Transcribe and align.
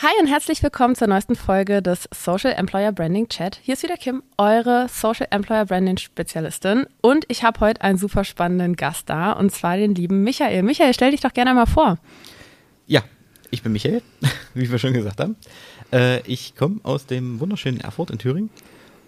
Hi 0.00 0.12
und 0.20 0.28
herzlich 0.28 0.62
willkommen 0.62 0.94
zur 0.94 1.08
neuesten 1.08 1.34
Folge 1.34 1.82
des 1.82 2.08
Social 2.14 2.52
Employer 2.52 2.92
Branding 2.92 3.28
Chat. 3.28 3.58
Hier 3.60 3.74
ist 3.74 3.82
wieder 3.82 3.96
Kim, 3.96 4.22
eure 4.36 4.86
Social 4.88 5.26
Employer 5.32 5.66
Branding 5.66 5.96
Spezialistin. 5.96 6.86
Und 7.00 7.24
ich 7.26 7.42
habe 7.42 7.58
heute 7.58 7.80
einen 7.80 7.98
super 7.98 8.22
spannenden 8.22 8.76
Gast 8.76 9.10
da, 9.10 9.32
und 9.32 9.50
zwar 9.50 9.76
den 9.76 9.96
lieben 9.96 10.22
Michael. 10.22 10.62
Michael, 10.62 10.94
stell 10.94 11.10
dich 11.10 11.20
doch 11.20 11.32
gerne 11.32 11.52
mal 11.52 11.66
vor. 11.66 11.98
Ja, 12.86 13.02
ich 13.50 13.64
bin 13.64 13.72
Michael, 13.72 14.02
wie 14.54 14.70
wir 14.70 14.78
schon 14.78 14.92
gesagt 14.92 15.18
haben. 15.18 15.34
Äh, 15.92 16.20
ich 16.28 16.54
komme 16.54 16.78
aus 16.84 17.06
dem 17.06 17.40
wunderschönen 17.40 17.80
Erfurt 17.80 18.12
in 18.12 18.18
Thüringen 18.18 18.50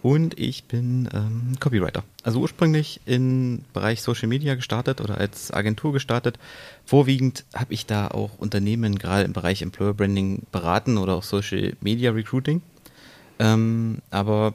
und 0.03 0.39
ich 0.39 0.65
bin 0.65 1.09
ähm, 1.13 1.53
Copywriter. 1.61 2.03
Also 2.23 2.41
ursprünglich 2.41 3.01
im 3.07 3.63
Bereich 3.73 4.03
Social 4.03 4.29
Media 4.29 4.55
gestartet 4.55 5.01
oder 5.01 5.19
als 5.19 5.53
Agentur 5.53 5.93
gestartet. 5.93 6.39
Vorwiegend 6.87 7.45
habe 7.55 7.75
ich 7.75 7.87
da 7.87 8.09
auch 8.09 8.39
Unternehmen 8.39 8.99
gerade 8.99 9.25
im 9.25 9.33
Bereich 9.33 9.63
Employer 9.63 9.95
Branding 9.95 10.43
beraten 10.53 10.97
oder 10.99 11.15
auch 11.15 11.23
Social 11.23 11.75
Media 11.81 12.13
Recruiting. 12.13 12.63
Ähm, 13.39 13.99
aber 14.11 14.55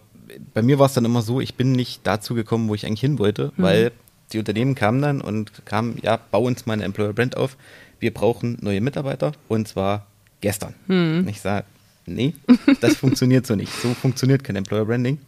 bei 0.53 0.61
mir 0.61 0.79
war 0.79 0.87
es 0.87 0.93
dann 0.93 1.05
immer 1.05 1.21
so, 1.21 1.39
ich 1.41 1.55
bin 1.55 1.71
nicht 1.71 2.01
dazu 2.03 2.33
gekommen, 2.33 2.67
wo 2.67 2.75
ich 2.75 2.85
eigentlich 2.85 3.01
hin 3.01 3.19
wollte, 3.19 3.51
mhm. 3.55 3.63
weil 3.63 3.91
die 4.33 4.39
Unternehmen 4.39 4.75
kamen 4.75 5.01
dann 5.01 5.21
und 5.21 5.65
kamen, 5.65 5.99
ja, 6.01 6.17
bau 6.17 6.41
uns 6.43 6.65
mal 6.65 6.73
eine 6.73 6.83
Employer 6.83 7.13
Brand 7.13 7.37
auf. 7.37 7.57
Wir 7.99 8.13
brauchen 8.13 8.57
neue 8.61 8.81
Mitarbeiter 8.81 9.33
und 9.47 9.67
zwar 9.67 10.07
gestern. 10.41 10.73
Mhm. 10.87 11.27
Ich 11.29 11.41
sage, 11.41 11.65
nee, 12.05 12.33
das 12.81 12.95
funktioniert 12.97 13.45
so 13.47 13.55
nicht. 13.55 13.71
So 13.71 13.93
funktioniert 13.93 14.43
kein 14.43 14.55
Employer 14.55 14.85
Branding. 14.85 15.19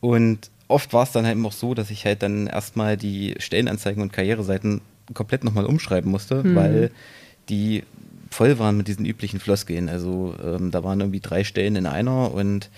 Und 0.00 0.50
oft 0.68 0.92
war 0.92 1.04
es 1.04 1.12
dann 1.12 1.24
halt 1.24 1.36
immer 1.36 1.48
auch 1.48 1.52
so, 1.52 1.74
dass 1.74 1.90
ich 1.90 2.04
halt 2.04 2.22
dann 2.22 2.46
erstmal 2.46 2.96
die 2.96 3.34
Stellenanzeigen 3.38 4.02
und 4.02 4.12
Karriereseiten 4.12 4.80
komplett 5.14 5.44
nochmal 5.44 5.66
umschreiben 5.66 6.10
musste, 6.10 6.42
mhm. 6.42 6.54
weil 6.54 6.90
die 7.48 7.84
voll 8.30 8.58
waren 8.58 8.76
mit 8.76 8.88
diesen 8.88 9.04
üblichen 9.04 9.40
Floskeln. 9.40 9.88
Also 9.88 10.34
ähm, 10.42 10.70
da 10.70 10.82
waren 10.82 11.00
irgendwie 11.00 11.20
drei 11.20 11.44
Stellen 11.44 11.76
in 11.76 11.86
einer 11.86 12.32
und 12.32 12.70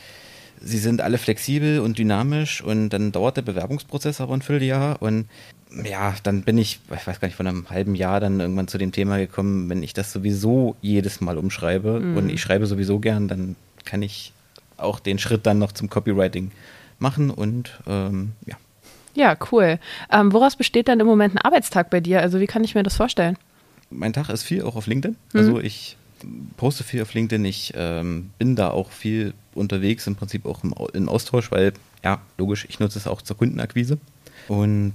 sie 0.60 0.78
sind 0.78 1.00
alle 1.00 1.18
flexibel 1.18 1.80
und 1.80 1.98
dynamisch 1.98 2.62
und 2.62 2.90
dann 2.90 3.12
dauert 3.12 3.36
der 3.36 3.42
Bewerbungsprozess 3.42 4.20
aber 4.20 4.34
ein 4.34 4.42
Vierteljahr 4.42 5.00
und 5.00 5.26
ja, 5.82 6.14
dann 6.22 6.42
bin 6.42 6.58
ich, 6.58 6.80
ich 6.94 7.06
weiß 7.06 7.20
gar 7.20 7.28
nicht, 7.28 7.36
von 7.36 7.46
einem 7.46 7.70
halben 7.70 7.94
Jahr 7.94 8.20
dann 8.20 8.40
irgendwann 8.40 8.68
zu 8.68 8.78
dem 8.78 8.92
Thema 8.92 9.18
gekommen, 9.18 9.68
wenn 9.68 9.82
ich 9.82 9.92
das 9.92 10.12
sowieso 10.12 10.76
jedes 10.80 11.20
Mal 11.20 11.38
umschreibe 11.38 12.00
mhm. 12.00 12.16
und 12.16 12.28
ich 12.28 12.40
schreibe 12.40 12.66
sowieso 12.66 12.98
gern, 12.98 13.28
dann 13.28 13.56
kann 13.84 14.02
ich 14.02 14.32
auch 14.76 15.00
den 15.00 15.18
Schritt 15.18 15.46
dann 15.46 15.58
noch 15.58 15.72
zum 15.72 15.90
Copywriting 15.90 16.50
machen 16.98 17.30
und 17.30 17.78
ähm, 17.86 18.32
ja. 18.46 18.56
Ja, 19.14 19.36
cool. 19.52 19.78
Ähm, 20.10 20.32
woraus 20.32 20.56
besteht 20.56 20.88
dann 20.88 20.98
im 20.98 21.06
Moment 21.06 21.34
ein 21.34 21.38
Arbeitstag 21.38 21.88
bei 21.90 22.00
dir? 22.00 22.20
Also 22.20 22.40
wie 22.40 22.46
kann 22.46 22.64
ich 22.64 22.74
mir 22.74 22.82
das 22.82 22.96
vorstellen? 22.96 23.36
Mein 23.90 24.12
Tag 24.12 24.28
ist 24.28 24.42
viel 24.42 24.62
auch 24.62 24.74
auf 24.74 24.86
LinkedIn. 24.88 25.16
Mhm. 25.32 25.40
Also 25.40 25.60
ich 25.60 25.96
poste 26.56 26.82
viel 26.82 27.02
auf 27.02 27.14
LinkedIn. 27.14 27.44
Ich 27.44 27.72
ähm, 27.76 28.30
bin 28.38 28.56
da 28.56 28.70
auch 28.70 28.90
viel 28.90 29.34
unterwegs, 29.54 30.06
im 30.08 30.16
Prinzip 30.16 30.46
auch 30.46 30.64
im, 30.64 30.74
im 30.94 31.08
Austausch, 31.08 31.52
weil 31.52 31.74
ja, 32.02 32.20
logisch, 32.38 32.66
ich 32.68 32.80
nutze 32.80 32.98
es 32.98 33.06
auch 33.06 33.22
zur 33.22 33.36
Kundenakquise. 33.36 33.98
Und 34.48 34.94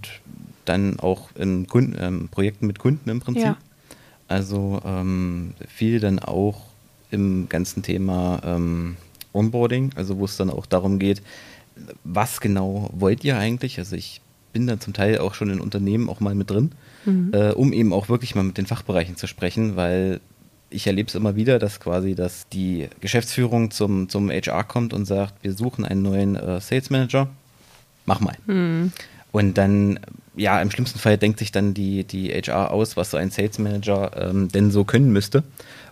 dann 0.70 1.00
auch 1.00 1.30
in 1.36 1.68
Kunden, 1.68 1.96
ähm, 2.00 2.30
Projekten 2.30 2.68
mit 2.68 2.80
Kunden 2.80 3.10
im 3.10 3.20
Prinzip. 3.20 3.44
Ja. 3.44 3.58
Also 4.28 4.82
ähm, 4.86 5.54
viel 5.68 6.00
dann 6.00 6.20
auch 6.20 6.62
im 7.12 7.50
ganzen 7.50 7.82
Thema 7.82 8.42
ähm, 8.46 8.96
Onboarding, 9.34 9.92
also 9.96 10.20
wo 10.20 10.26
es 10.26 10.38
dann 10.38 10.50
auch 10.50 10.68
darum 10.68 11.00
geht, 11.00 11.22
was 12.04 12.40
genau 12.40 12.90
wollt 12.94 13.24
ihr 13.24 13.38
eigentlich? 13.38 13.80
Also 13.80 13.96
ich 13.96 14.22
bin 14.54 14.68
da 14.68 14.80
zum 14.80 14.94
Teil 14.94 15.18
auch 15.20 15.34
schon 15.34 15.50
in 15.50 15.60
Unternehmen 15.60 16.10
auch 16.10 16.20
mal 16.20 16.36
mit 16.36 16.50
drin, 16.50 16.72
mhm. 17.06 17.32
äh, 17.34 17.52
um 17.52 17.74
eben 17.74 17.94
auch 17.94 18.10
wirklich 18.10 18.36
mal 18.36 18.44
mit 18.44 18.58
den 18.58 18.66
Fachbereichen 18.66 19.16
zu 19.16 19.28
sprechen, 19.28 19.76
weil 19.76 20.20
ich 20.70 20.86
erlebe 20.86 21.08
es 21.08 21.16
immer 21.16 21.36
wieder, 21.36 21.58
dass 21.58 21.80
quasi, 21.80 22.14
dass 22.14 22.48
die 22.50 22.88
Geschäftsführung 23.00 23.72
zum, 23.72 24.10
zum 24.10 24.30
HR 24.30 24.64
kommt 24.64 24.94
und 24.94 25.06
sagt, 25.06 25.44
wir 25.44 25.54
suchen 25.54 25.86
einen 25.86 26.04
neuen 26.04 26.36
äh, 26.36 26.62
Sales 26.62 26.90
Manager, 26.90 27.28
mach 28.06 28.20
mal. 28.20 28.36
Mhm. 28.46 28.92
Und 29.32 29.58
dann, 29.58 30.00
ja, 30.40 30.62
im 30.62 30.72
schlimmsten 30.72 31.00
Fall 31.00 31.18
denkt 31.18 31.40
sich 31.40 31.52
dann 31.52 31.74
die, 31.74 32.06
die 32.06 32.30
HR 32.30 32.72
aus, 32.72 32.96
was 32.96 33.12
so 33.12 33.18
ein 33.18 33.30
Sales 33.30 33.60
Manager 33.60 34.12
ähm, 34.16 34.48
denn 34.50 34.72
so 34.72 34.86
können 34.86 35.12
müsste. 35.12 35.44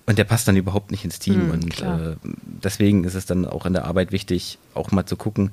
Und 0.05 0.17
der 0.17 0.23
passt 0.23 0.47
dann 0.47 0.55
überhaupt 0.55 0.89
nicht 0.89 1.03
ins 1.03 1.19
Team. 1.19 1.47
Mhm, 1.47 1.51
und 1.51 1.81
äh, 1.81 2.15
deswegen 2.63 3.03
ist 3.03 3.13
es 3.13 3.25
dann 3.25 3.45
auch 3.45 3.65
in 3.65 3.73
der 3.73 3.83
Arbeit 3.83 4.13
wichtig, 4.13 4.57
auch 4.73 4.91
mal 4.91 5.05
zu 5.05 5.17
gucken, 5.17 5.51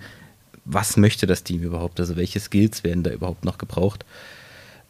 was 0.65 0.97
möchte 0.97 1.27
das 1.27 1.43
Team 1.43 1.63
überhaupt? 1.63 1.99
Also 1.99 2.17
welche 2.17 2.39
Skills 2.39 2.85
werden 2.85 3.03
da 3.03 3.11
überhaupt 3.11 3.45
noch 3.45 3.59
gebraucht? 3.59 4.05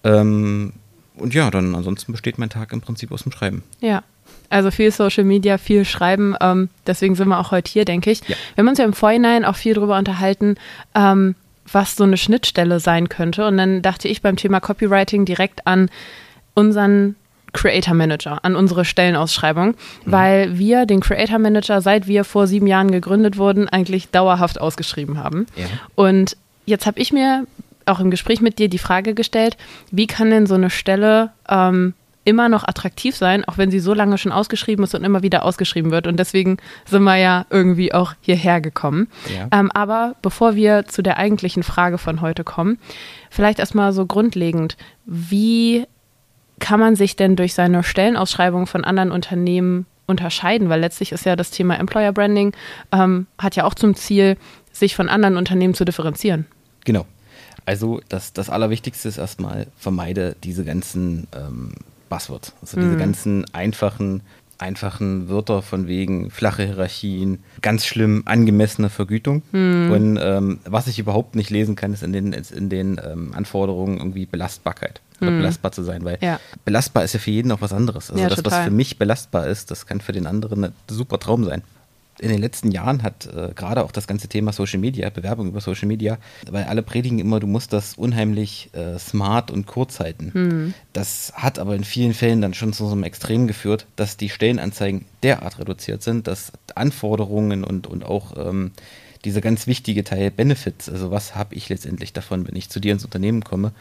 Ähm, 0.04 0.75
und 1.16 1.32
ja, 1.32 1.50
dann 1.50 1.75
ansonsten 1.75 2.12
besteht 2.12 2.38
mein 2.38 2.50
Tag 2.50 2.72
im 2.72 2.82
Prinzip 2.82 3.10
aus 3.10 3.22
dem 3.22 3.32
Schreiben. 3.32 3.62
Ja. 3.81 4.03
Also 4.50 4.71
viel 4.71 4.91
Social 4.91 5.25
Media, 5.25 5.56
viel 5.56 5.86
Schreiben. 5.86 6.36
Ähm, 6.41 6.69
deswegen 6.86 7.15
sind 7.15 7.28
wir 7.28 7.38
auch 7.38 7.50
heute 7.50 7.71
hier, 7.71 7.86
denke 7.86 8.10
ich. 8.10 8.21
Ja. 8.28 8.36
Wir 8.54 8.62
haben 8.62 8.69
uns 8.69 8.78
ja 8.78 8.84
im 8.84 8.92
Vorhinein 8.92 9.44
auch 9.47 9.56
viel 9.56 9.75
darüber 9.75 9.98
unterhalten, 9.98 10.56
ähm, 10.94 11.34
was 11.70 11.97
so 11.97 12.04
eine 12.04 12.16
Schnittstelle 12.16 12.80
sein 12.80 13.08
könnte. 13.08 13.47
Und 13.47 13.56
dann 13.56 13.82
dachte 13.82 14.08
ich 14.08 14.22
beim 14.22 14.36
Thema 14.36 14.60
Copywriting 14.60 15.25
direkt 15.25 15.66
an 15.66 15.91
unseren 16.54 17.16
Creator 17.52 17.94
Manager, 17.94 18.44
an 18.44 18.56
unsere 18.56 18.84
Stellenausschreibung, 18.84 19.69
mhm. 19.69 19.74
weil 20.04 20.58
wir 20.58 20.86
den 20.86 21.00
Creator 21.00 21.38
Manager, 21.38 21.80
seit 21.80 22.06
wir 22.06 22.24
vor 22.24 22.47
sieben 22.47 22.66
Jahren 22.66 22.91
gegründet 22.91 23.38
wurden, 23.38 23.69
eigentlich 23.69 24.10
dauerhaft 24.10 24.60
ausgeschrieben 24.60 25.19
haben. 25.19 25.47
Ja. 25.56 25.66
Und 25.94 26.36
jetzt 26.66 26.86
habe 26.86 27.00
ich 27.00 27.12
mir 27.12 27.47
auch 27.86 28.00
im 28.00 28.10
Gespräch 28.10 28.41
mit 28.41 28.58
dir 28.58 28.69
die 28.69 28.78
Frage 28.78 29.14
gestellt, 29.14 29.56
wie 29.91 30.06
kann 30.06 30.30
denn 30.30 30.47
so 30.47 30.54
eine 30.54 30.70
Stelle 30.70 31.30
ähm, 31.48 31.94
immer 32.24 32.48
noch 32.48 32.64
attraktiv 32.66 33.16
sein, 33.16 33.44
auch 33.44 33.58
wenn 33.58 33.70
sie 33.70 33.80
so 33.80 33.94
lange 33.94 34.18
schon 34.18 34.32
ausgeschrieben 34.32 34.84
ist 34.84 34.94
und 34.94 35.04
immer 35.04 35.22
wieder 35.22 35.44
ausgeschrieben 35.44 35.90
wird. 35.90 36.06
Und 36.06 36.18
deswegen 36.18 36.56
sind 36.86 37.02
wir 37.02 37.16
ja 37.16 37.46
irgendwie 37.50 37.92
auch 37.92 38.14
hierher 38.20 38.60
gekommen. 38.60 39.08
Ja. 39.34 39.48
Ähm, 39.58 39.70
aber 39.72 40.16
bevor 40.22 40.54
wir 40.54 40.86
zu 40.86 41.02
der 41.02 41.18
eigentlichen 41.18 41.62
Frage 41.62 41.98
von 41.98 42.20
heute 42.20 42.44
kommen, 42.44 42.78
vielleicht 43.30 43.58
erstmal 43.58 43.92
so 43.92 44.06
grundlegend, 44.06 44.76
wie 45.04 45.86
kann 46.60 46.80
man 46.80 46.96
sich 46.96 47.16
denn 47.16 47.36
durch 47.36 47.54
seine 47.54 47.82
Stellenausschreibung 47.82 48.66
von 48.66 48.84
anderen 48.84 49.10
Unternehmen 49.10 49.86
unterscheiden? 50.06 50.68
Weil 50.68 50.80
letztlich 50.80 51.12
ist 51.12 51.26
ja 51.26 51.36
das 51.36 51.50
Thema 51.50 51.78
Employer 51.78 52.12
Branding, 52.12 52.52
ähm, 52.92 53.26
hat 53.38 53.56
ja 53.56 53.64
auch 53.64 53.74
zum 53.74 53.94
Ziel, 53.94 54.36
sich 54.72 54.96
von 54.96 55.08
anderen 55.08 55.36
Unternehmen 55.36 55.74
zu 55.74 55.84
differenzieren. 55.84 56.46
Genau. 56.84 57.06
Also 57.66 58.00
das, 58.08 58.32
das 58.32 58.50
Allerwichtigste 58.50 59.08
ist 59.08 59.18
erstmal, 59.18 59.66
vermeide 59.76 60.36
diese 60.42 60.64
ganzen 60.64 61.28
ähm, 61.34 61.72
Buzzwords, 62.14 62.52
also 62.60 62.80
diese 62.80 62.92
mhm. 62.92 62.98
ganzen 62.98 63.44
einfachen, 63.52 64.22
einfachen 64.58 65.28
Wörter 65.28 65.62
von 65.62 65.88
wegen 65.88 66.30
flache 66.30 66.64
Hierarchien, 66.64 67.41
ganz 67.60 67.86
schlimm 67.86 68.22
angemessene 68.25 68.88
Vergütung. 68.88 69.42
Mhm. 69.52 69.91
Und 69.91 70.19
ähm, 70.22 70.60
was 70.64 70.86
ich 70.86 70.98
überhaupt 70.98 71.34
nicht 71.34 71.50
lesen 71.50 71.74
kann, 71.74 71.92
ist 71.92 72.03
in 72.03 72.12
den, 72.12 72.32
ist 72.32 72.53
in 72.53 72.69
den 72.69 73.00
ähm, 73.04 73.32
Anforderungen 73.34 73.98
irgendwie 73.98 74.26
Belastbarkeit 74.26 75.00
oder 75.20 75.32
mhm. 75.32 75.38
belastbar 75.38 75.72
zu 75.72 75.82
sein, 75.82 76.04
weil 76.04 76.19
ja. 76.20 76.38
belastbar 76.64 77.03
ist 77.03 77.14
ja 77.14 77.20
für 77.20 77.32
jeden 77.32 77.50
auch 77.50 77.60
was 77.60 77.72
anderes. 77.72 78.10
Also 78.10 78.22
ja, 78.22 78.28
das, 78.28 78.36
total. 78.36 78.58
was 78.58 78.64
für 78.66 78.70
mich 78.70 78.98
belastbar 78.98 79.48
ist, 79.48 79.70
das 79.70 79.86
kann 79.86 80.00
für 80.00 80.12
den 80.12 80.26
anderen 80.26 80.64
ein 80.64 80.72
super 80.88 81.19
Traum 81.19 81.44
sein 81.44 81.62
in 82.20 82.28
den 82.28 82.41
letzten 82.41 82.70
Jahren 82.70 83.02
hat 83.02 83.26
äh, 83.26 83.52
gerade 83.54 83.84
auch 83.84 83.92
das 83.92 84.06
ganze 84.06 84.28
Thema 84.28 84.52
Social 84.52 84.78
Media, 84.78 85.10
Bewerbung 85.10 85.48
über 85.48 85.60
Social 85.60 85.88
Media, 85.88 86.19
weil 86.50 86.64
alle 86.64 86.82
predigen 86.82 87.19
immer, 87.19 87.41
du 87.41 87.47
musst 87.47 87.72
das 87.72 87.94
unheimlich 87.94 88.70
äh, 88.72 88.98
smart 88.98 89.50
und 89.50 89.66
kurz 89.66 90.00
halten. 90.00 90.30
Mhm. 90.32 90.74
Das 90.92 91.32
hat 91.34 91.58
aber 91.58 91.74
in 91.74 91.84
vielen 91.84 92.14
Fällen 92.14 92.41
dann 92.41 92.54
schon 92.54 92.72
zu 92.72 92.86
so 92.86 92.92
einem 92.92 93.03
Extrem 93.03 93.47
geführt, 93.47 93.86
dass 93.97 94.16
die 94.16 94.28
Stellenanzeigen 94.28 95.06
derart 95.22 95.58
reduziert 95.58 96.03
sind, 96.03 96.26
dass 96.26 96.53
Anforderungen 96.74 97.64
und, 97.64 97.86
und 97.86 98.04
auch 98.04 98.34
ähm, 98.36 98.72
dieser 99.24 99.41
ganz 99.41 99.66
wichtige 99.66 100.04
Teil 100.04 100.30
Benefits, 100.30 100.88
also 100.88 101.10
was 101.10 101.34
habe 101.34 101.54
ich 101.54 101.69
letztendlich 101.69 102.12
davon, 102.12 102.47
wenn 102.47 102.56
ich 102.56 102.69
zu 102.69 102.78
dir 102.78 102.92
ins 102.92 103.04
Unternehmen 103.04 103.42
komme, 103.42 103.72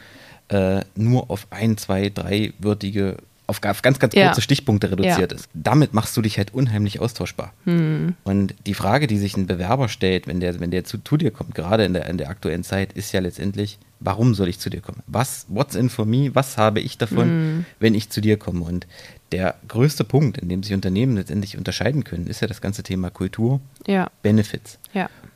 äh, 0.49 0.81
nur 0.95 1.29
auf 1.29 1.47
ein, 1.51 1.77
zwei, 1.77 2.09
drei 2.09 2.53
würdige 2.59 3.17
auf 3.45 3.61
ganz, 3.61 3.81
ganz 3.81 3.99
kurze 3.99 4.17
ja. 4.17 4.41
Stichpunkte 4.41 4.89
reduziert 4.91 5.31
ja. 5.31 5.37
ist. 5.37 5.49
Damit 5.53 5.93
machst 5.93 6.15
du 6.15 6.21
dich 6.21 6.37
halt 6.37 6.53
unheimlich 6.53 6.99
austauschbar. 6.99 7.53
Hm. 7.65 8.15
Und 8.23 8.55
die 8.66 8.73
Frage, 8.73 9.07
die 9.07 9.17
sich 9.17 9.35
ein 9.35 9.47
Bewerber 9.47 9.90
stellt, 9.90 10.28
wenn 10.28 10.40
der, 10.40 10.59
wenn 10.59 10.72
der 10.72 10.85
zu, 10.85 10.97
zu 11.03 11.17
dir 11.17 11.31
kommt, 11.31 11.53
gerade 11.53 11.84
in 11.84 11.93
der, 11.93 12.05
in 12.07 12.17
der 12.17 12.29
aktuellen 12.29 12.63
Zeit, 12.63 12.93
ist 12.93 13.11
ja 13.11 13.19
letztendlich, 13.19 13.79
warum 13.99 14.34
soll 14.34 14.47
ich 14.47 14.59
zu 14.59 14.69
dir 14.69 14.81
kommen? 14.81 15.03
Was, 15.07 15.45
what's 15.49 15.75
in 15.75 15.90
for 15.90 16.05
me? 16.05 16.31
Was 16.34 16.57
habe 16.57 16.79
ich 16.79 16.97
davon, 16.97 17.25
hm. 17.25 17.66
wenn 17.79 17.95
ich 17.95 18.09
zu 18.09 18.22
dir 18.22 18.37
komme? 18.37 18.63
Und 18.63 18.87
der 19.34 19.55
größte 19.67 20.05
Punkt, 20.05 20.37
in 20.37 20.47
dem 20.47 20.63
sich 20.63 20.73
Unternehmen 20.73 21.16
letztendlich 21.16 21.57
unterscheiden 21.57 22.03
können, 22.03 22.28
ist 22.28 22.39
ja 22.41 22.47
das 22.47 22.61
ganze 22.61 22.84
Thema 22.84 23.09
Kultur, 23.09 23.59
ja. 23.87 24.09
Benefits. 24.22 24.79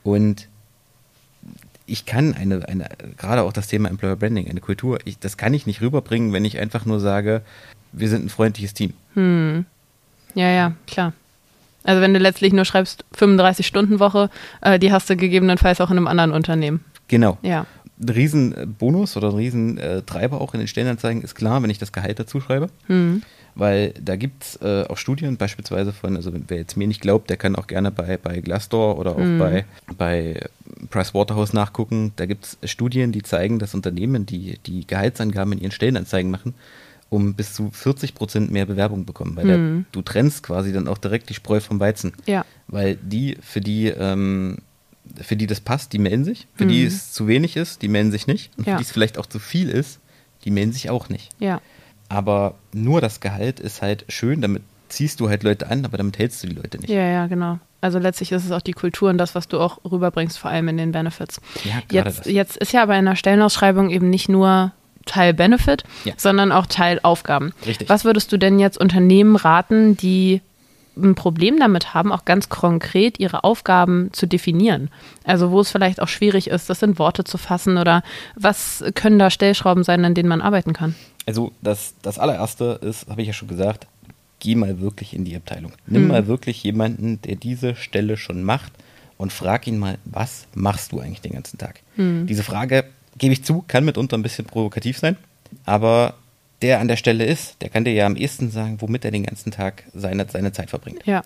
Und 0.02 0.48
ich 1.84 2.04
kann 2.04 2.34
eine, 2.34 2.68
eine, 2.68 2.88
gerade 3.16 3.42
auch 3.42 3.52
das 3.52 3.66
Thema 3.66 3.88
Employer 3.88 4.16
Branding, 4.16 4.48
eine 4.48 4.60
Kultur, 4.60 4.98
ich, 5.04 5.18
das 5.18 5.36
kann 5.36 5.54
ich 5.54 5.66
nicht 5.66 5.80
rüberbringen, 5.80 6.32
wenn 6.32 6.44
ich 6.44 6.58
einfach 6.58 6.84
nur 6.84 7.00
sage, 7.00 7.42
wir 7.92 8.08
sind 8.08 8.26
ein 8.26 8.28
freundliches 8.28 8.74
Team. 8.74 8.92
Hm. 9.14 9.64
Ja, 10.34 10.48
ja, 10.50 10.72
klar. 10.86 11.12
Also 11.84 12.02
wenn 12.02 12.12
du 12.12 12.20
letztlich 12.20 12.52
nur 12.52 12.64
schreibst 12.64 13.04
35-Stunden-Woche, 13.16 14.30
äh, 14.60 14.78
die 14.78 14.92
hast 14.92 15.08
du 15.08 15.16
gegebenenfalls 15.16 15.80
auch 15.80 15.90
in 15.90 15.96
einem 15.96 16.06
anderen 16.06 16.32
Unternehmen. 16.32 16.84
Genau. 17.08 17.38
Ja. 17.42 17.66
ein 18.00 18.08
Riesenbonus 18.08 19.16
oder 19.16 19.28
ein 19.28 19.36
Riesentreiber 19.36 20.40
auch 20.40 20.54
in 20.54 20.60
den 20.60 20.68
Stellenanzeigen 20.68 21.22
ist 21.22 21.34
klar, 21.34 21.62
wenn 21.62 21.70
ich 21.70 21.78
das 21.78 21.92
Gehalt 21.92 22.18
dazu 22.18 22.40
schreibe. 22.40 22.68
Mhm. 22.88 23.22
Weil 23.54 23.92
da 24.00 24.14
gibt 24.14 24.44
es 24.44 24.56
äh, 24.62 24.84
auch 24.88 24.98
Studien, 24.98 25.36
beispielsweise 25.36 25.92
von, 25.92 26.14
also 26.14 26.30
wer 26.46 26.58
jetzt 26.58 26.76
mir 26.76 26.86
nicht 26.86 27.00
glaubt, 27.00 27.28
der 27.28 27.36
kann 27.36 27.56
auch 27.56 27.66
gerne 27.66 27.90
bei, 27.90 28.16
bei 28.16 28.40
Glassdoor 28.40 28.98
oder 28.98 29.12
auch 29.12 29.18
mhm. 29.18 29.38
bei, 29.38 29.64
bei 29.96 30.40
Pricewaterhouse 30.90 31.54
nachgucken. 31.54 32.12
Da 32.16 32.26
gibt 32.26 32.56
es 32.62 32.70
Studien, 32.70 33.10
die 33.10 33.22
zeigen, 33.22 33.58
dass 33.58 33.74
Unternehmen, 33.74 34.26
die 34.26 34.58
die 34.64 34.86
Gehaltsangaben 34.86 35.54
in 35.54 35.60
ihren 35.60 35.72
Stellenanzeigen 35.72 36.30
machen, 36.30 36.54
um 37.10 37.34
bis 37.34 37.54
zu 37.54 37.70
40 37.70 38.14
Prozent 38.14 38.50
mehr 38.50 38.66
Bewerbung 38.66 39.04
bekommen. 39.04 39.36
Weil 39.36 39.44
mhm. 39.44 39.48
der, 39.48 39.84
du 39.92 40.02
trennst 40.02 40.42
quasi 40.42 40.72
dann 40.72 40.88
auch 40.88 40.98
direkt 40.98 41.30
die 41.30 41.34
Spreu 41.34 41.60
vom 41.60 41.80
Weizen. 41.80 42.12
Ja. 42.26 42.44
Weil 42.66 42.96
die, 42.96 43.38
für 43.40 43.60
die 43.60 43.86
ähm, 43.88 44.58
für 45.20 45.36
die 45.36 45.46
das 45.46 45.60
passt, 45.60 45.92
die 45.92 45.98
melden 45.98 46.24
sich. 46.24 46.46
Für 46.54 46.64
mhm. 46.64 46.68
die 46.68 46.84
es 46.84 47.12
zu 47.12 47.26
wenig 47.26 47.56
ist, 47.56 47.82
die 47.82 47.88
melden 47.88 48.10
sich 48.10 48.26
nicht. 48.26 48.50
Und 48.56 48.66
ja. 48.66 48.74
für 48.74 48.78
die 48.78 48.84
es 48.84 48.92
vielleicht 48.92 49.18
auch 49.18 49.26
zu 49.26 49.38
viel 49.38 49.68
ist, 49.68 50.00
die 50.44 50.50
melden 50.50 50.72
sich 50.72 50.90
auch 50.90 51.08
nicht. 51.08 51.30
Ja. 51.38 51.60
Aber 52.08 52.54
nur 52.72 53.00
das 53.00 53.20
Gehalt 53.20 53.60
ist 53.60 53.82
halt 53.82 54.04
schön, 54.08 54.40
damit 54.40 54.62
ziehst 54.88 55.20
du 55.20 55.28
halt 55.28 55.42
Leute 55.42 55.68
an, 55.68 55.84
aber 55.84 55.98
damit 55.98 56.18
hältst 56.18 56.42
du 56.42 56.48
die 56.48 56.54
Leute 56.54 56.78
nicht. 56.78 56.90
Ja, 56.90 57.04
ja, 57.04 57.26
genau. 57.26 57.58
Also 57.80 57.98
letztlich 57.98 58.32
ist 58.32 58.44
es 58.44 58.50
auch 58.50 58.62
die 58.62 58.72
Kultur 58.72 59.10
und 59.10 59.18
das, 59.18 59.34
was 59.34 59.46
du 59.46 59.60
auch 59.60 59.78
rüberbringst, 59.84 60.38
vor 60.38 60.50
allem 60.50 60.68
in 60.68 60.78
den 60.78 60.92
Benefits. 60.92 61.40
Ja, 61.64 61.82
jetzt, 61.90 62.26
jetzt 62.26 62.56
ist 62.56 62.72
ja 62.72 62.84
bei 62.86 62.94
einer 62.94 63.14
Stellenausschreibung 63.14 63.90
eben 63.90 64.10
nicht 64.10 64.28
nur 64.28 64.72
Teil 65.08 65.34
Benefit, 65.34 65.84
ja. 66.04 66.12
sondern 66.16 66.52
auch 66.52 66.66
Teil 66.66 67.00
Aufgaben. 67.02 67.52
Richtig. 67.66 67.88
Was 67.88 68.04
würdest 68.04 68.32
du 68.32 68.36
denn 68.36 68.58
jetzt 68.58 68.78
Unternehmen 68.78 69.34
raten, 69.34 69.96
die 69.96 70.40
ein 71.02 71.14
Problem 71.14 71.58
damit 71.58 71.94
haben, 71.94 72.12
auch 72.12 72.24
ganz 72.24 72.48
konkret 72.48 73.18
ihre 73.20 73.44
Aufgaben 73.44 74.10
zu 74.12 74.26
definieren. 74.26 74.90
Also 75.24 75.50
wo 75.50 75.60
es 75.60 75.70
vielleicht 75.70 76.02
auch 76.02 76.08
schwierig 76.08 76.48
ist, 76.48 76.68
das 76.70 76.82
in 76.82 76.98
Worte 76.98 77.24
zu 77.24 77.38
fassen 77.38 77.78
oder 77.78 78.02
was 78.34 78.84
können 78.94 79.18
da 79.18 79.30
Stellschrauben 79.30 79.84
sein, 79.84 80.04
an 80.04 80.14
denen 80.14 80.28
man 80.28 80.40
arbeiten 80.40 80.72
kann? 80.72 80.94
Also 81.26 81.52
das, 81.62 81.94
das 82.02 82.18
allererste 82.18 82.80
ist, 82.82 83.08
habe 83.08 83.22
ich 83.22 83.28
ja 83.28 83.32
schon 83.32 83.48
gesagt, 83.48 83.86
geh 84.40 84.54
mal 84.54 84.80
wirklich 84.80 85.14
in 85.14 85.24
die 85.24 85.36
Abteilung. 85.36 85.72
Nimm 85.86 86.02
hm. 86.02 86.08
mal 86.08 86.26
wirklich 86.26 86.62
jemanden, 86.62 87.20
der 87.22 87.36
diese 87.36 87.76
Stelle 87.76 88.16
schon 88.16 88.42
macht 88.42 88.72
und 89.16 89.32
frag 89.32 89.66
ihn 89.66 89.78
mal, 89.78 89.98
was 90.04 90.46
machst 90.54 90.92
du 90.92 91.00
eigentlich 91.00 91.20
den 91.20 91.32
ganzen 91.32 91.58
Tag? 91.58 91.80
Hm. 91.96 92.26
Diese 92.26 92.42
Frage, 92.42 92.84
gebe 93.18 93.32
ich 93.32 93.44
zu, 93.44 93.64
kann 93.66 93.84
mitunter 93.84 94.16
ein 94.16 94.22
bisschen 94.22 94.46
provokativ 94.46 94.98
sein, 94.98 95.16
aber 95.64 96.14
der 96.62 96.80
an 96.80 96.88
der 96.88 96.96
Stelle 96.96 97.24
ist, 97.24 97.60
der 97.62 97.68
kann 97.68 97.84
dir 97.84 97.92
ja 97.92 98.06
am 98.06 98.16
ehesten 98.16 98.50
sagen, 98.50 98.80
womit 98.80 99.04
er 99.04 99.10
den 99.10 99.24
ganzen 99.24 99.52
Tag 99.52 99.84
seine, 99.94 100.26
seine 100.28 100.52
Zeit 100.52 100.70
verbringt. 100.70 101.06
Ja. 101.06 101.22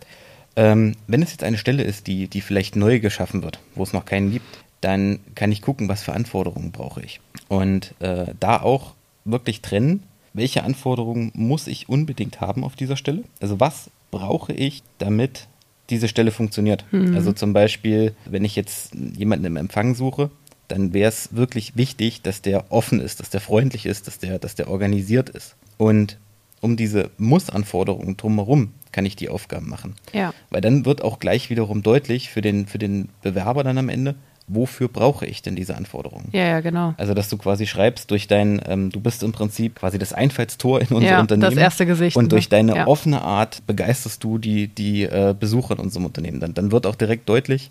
Ähm, 0.56 0.96
wenn 1.06 1.22
es 1.22 1.30
jetzt 1.30 1.44
eine 1.44 1.56
Stelle 1.56 1.82
ist, 1.82 2.06
die, 2.06 2.28
die 2.28 2.42
vielleicht 2.42 2.76
neu 2.76 3.00
geschaffen 3.00 3.42
wird, 3.42 3.58
wo 3.74 3.82
es 3.82 3.94
noch 3.94 4.04
keinen 4.04 4.30
gibt, 4.30 4.46
dann 4.82 5.20
kann 5.34 5.52
ich 5.52 5.62
gucken, 5.62 5.88
was 5.88 6.02
für 6.02 6.12
Anforderungen 6.12 6.72
brauche 6.72 7.00
ich. 7.00 7.20
Und 7.48 7.94
äh, 8.00 8.26
da 8.38 8.60
auch 8.60 8.92
wirklich 9.24 9.62
trennen, 9.62 10.02
welche 10.34 10.64
Anforderungen 10.64 11.30
muss 11.34 11.66
ich 11.66 11.88
unbedingt 11.88 12.40
haben 12.40 12.64
auf 12.64 12.74
dieser 12.76 12.96
Stelle? 12.96 13.22
Also 13.40 13.60
was 13.60 13.90
brauche 14.10 14.52
ich, 14.52 14.82
damit 14.98 15.46
diese 15.90 16.08
Stelle 16.08 16.30
funktioniert? 16.30 16.84
Mhm. 16.90 17.14
Also 17.14 17.32
zum 17.32 17.52
Beispiel, 17.52 18.14
wenn 18.24 18.44
ich 18.44 18.56
jetzt 18.56 18.94
jemanden 18.94 19.44
im 19.44 19.56
Empfang 19.56 19.94
suche, 19.94 20.30
dann 20.68 20.92
wäre 20.92 21.08
es 21.08 21.34
wirklich 21.34 21.76
wichtig, 21.76 22.22
dass 22.22 22.42
der 22.42 22.70
offen 22.70 23.00
ist, 23.00 23.20
dass 23.20 23.30
der 23.30 23.40
freundlich 23.40 23.86
ist, 23.86 24.06
dass 24.06 24.18
der, 24.18 24.38
dass 24.38 24.54
der 24.54 24.68
organisiert 24.68 25.28
ist. 25.28 25.56
Und 25.76 26.18
um 26.60 26.76
diese 26.76 27.10
Muss-Anforderungen 27.18 28.16
drumherum 28.16 28.72
kann 28.92 29.04
ich 29.04 29.16
die 29.16 29.28
Aufgaben 29.28 29.68
machen. 29.68 29.96
Ja. 30.12 30.32
Weil 30.50 30.60
dann 30.60 30.86
wird 30.86 31.02
auch 31.02 31.18
gleich 31.18 31.50
wiederum 31.50 31.82
deutlich 31.82 32.30
für 32.30 32.40
den, 32.40 32.66
für 32.66 32.78
den 32.78 33.08
Bewerber 33.22 33.64
dann 33.64 33.78
am 33.78 33.88
Ende, 33.88 34.14
wofür 34.46 34.88
brauche 34.88 35.26
ich 35.26 35.42
denn 35.42 35.56
diese 35.56 35.76
Anforderungen? 35.76 36.28
Ja, 36.32 36.44
ja, 36.44 36.60
genau. 36.60 36.94
Also, 36.98 37.14
dass 37.14 37.28
du 37.28 37.38
quasi 37.38 37.66
schreibst, 37.66 38.10
durch 38.10 38.26
dein, 38.28 38.60
ähm, 38.66 38.90
du 38.90 39.00
bist 39.00 39.22
im 39.22 39.32
Prinzip 39.32 39.76
quasi 39.76 39.98
das 39.98 40.12
Einfallstor 40.12 40.80
in 40.80 40.88
unser 40.88 41.10
ja, 41.10 41.20
Unternehmen. 41.20 41.54
Das 41.54 41.62
erste 41.62 41.86
Gesicht. 41.86 42.16
Und 42.16 42.32
durch 42.32 42.46
ne? 42.46 42.50
deine 42.50 42.76
ja. 42.76 42.86
offene 42.86 43.22
Art 43.22 43.66
begeisterst 43.66 44.22
du 44.22 44.38
die, 44.38 44.68
die 44.68 45.04
äh, 45.04 45.34
Besucher 45.38 45.74
in 45.74 45.80
unserem 45.80 46.06
Unternehmen. 46.06 46.40
Dann, 46.40 46.54
dann 46.54 46.72
wird 46.72 46.86
auch 46.86 46.96
direkt 46.96 47.28
deutlich, 47.28 47.70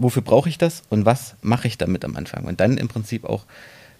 wofür 0.00 0.22
brauche 0.22 0.48
ich 0.48 0.58
das 0.58 0.82
und 0.88 1.04
was 1.04 1.34
mache 1.42 1.68
ich 1.68 1.78
damit 1.78 2.04
am 2.04 2.16
Anfang? 2.16 2.44
Und 2.44 2.60
dann 2.60 2.78
im 2.78 2.88
Prinzip 2.88 3.24
auch 3.24 3.44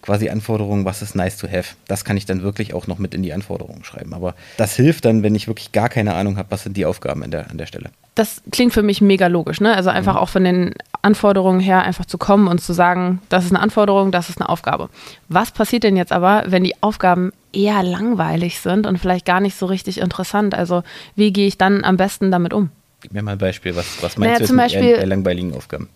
quasi 0.02 0.30
Anforderungen, 0.30 0.84
was 0.84 1.02
ist 1.02 1.14
nice 1.14 1.36
to 1.36 1.46
have. 1.46 1.74
Das 1.86 2.04
kann 2.04 2.16
ich 2.16 2.24
dann 2.26 2.42
wirklich 2.42 2.74
auch 2.74 2.86
noch 2.86 2.98
mit 2.98 3.14
in 3.14 3.22
die 3.22 3.32
Anforderungen 3.32 3.84
schreiben. 3.84 4.14
Aber 4.14 4.34
das 4.56 4.74
hilft 4.76 5.04
dann, 5.04 5.22
wenn 5.22 5.34
ich 5.34 5.46
wirklich 5.46 5.72
gar 5.72 5.88
keine 5.88 6.14
Ahnung 6.14 6.38
habe, 6.38 6.50
was 6.50 6.62
sind 6.62 6.76
die 6.76 6.86
Aufgaben 6.86 7.22
an 7.22 7.30
der, 7.30 7.50
an 7.50 7.58
der 7.58 7.66
Stelle. 7.66 7.90
Das 8.14 8.42
klingt 8.50 8.72
für 8.72 8.82
mich 8.82 9.00
mega 9.00 9.26
logisch, 9.26 9.60
ne? 9.60 9.74
Also 9.74 9.90
einfach 9.90 10.14
mhm. 10.14 10.18
auch 10.20 10.28
von 10.28 10.44
den 10.44 10.74
Anforderungen 11.02 11.60
her 11.60 11.82
einfach 11.82 12.04
zu 12.06 12.18
kommen 12.18 12.48
und 12.48 12.60
zu 12.60 12.72
sagen, 12.72 13.20
das 13.28 13.44
ist 13.44 13.52
eine 13.52 13.60
Anforderung, 13.60 14.10
das 14.10 14.28
ist 14.28 14.40
eine 14.40 14.48
Aufgabe. 14.48 14.88
Was 15.28 15.52
passiert 15.52 15.84
denn 15.84 15.96
jetzt 15.96 16.12
aber, 16.12 16.44
wenn 16.46 16.64
die 16.64 16.82
Aufgaben 16.82 17.32
eher 17.52 17.82
langweilig 17.82 18.60
sind 18.60 18.86
und 18.86 18.98
vielleicht 18.98 19.26
gar 19.26 19.40
nicht 19.40 19.56
so 19.56 19.66
richtig 19.66 19.98
interessant? 19.98 20.54
Also 20.54 20.82
wie 21.14 21.32
gehe 21.32 21.46
ich 21.46 21.58
dann 21.58 21.84
am 21.84 21.96
besten 21.96 22.30
damit 22.30 22.52
um? 22.52 22.70
Gib 23.00 23.12
mir 23.12 23.22
mal 23.22 23.32
ein 23.32 23.38
Beispiel. 23.38 23.74
Was, 23.76 24.02
was 24.02 24.16
meinst 24.16 24.32
naja, 24.32 24.38
du 24.38 24.46
zum 24.46 24.56
mit 24.56 24.64
Beispiel, 24.66 24.96
langweiligen 25.04 25.54
Aufgaben? 25.54 25.88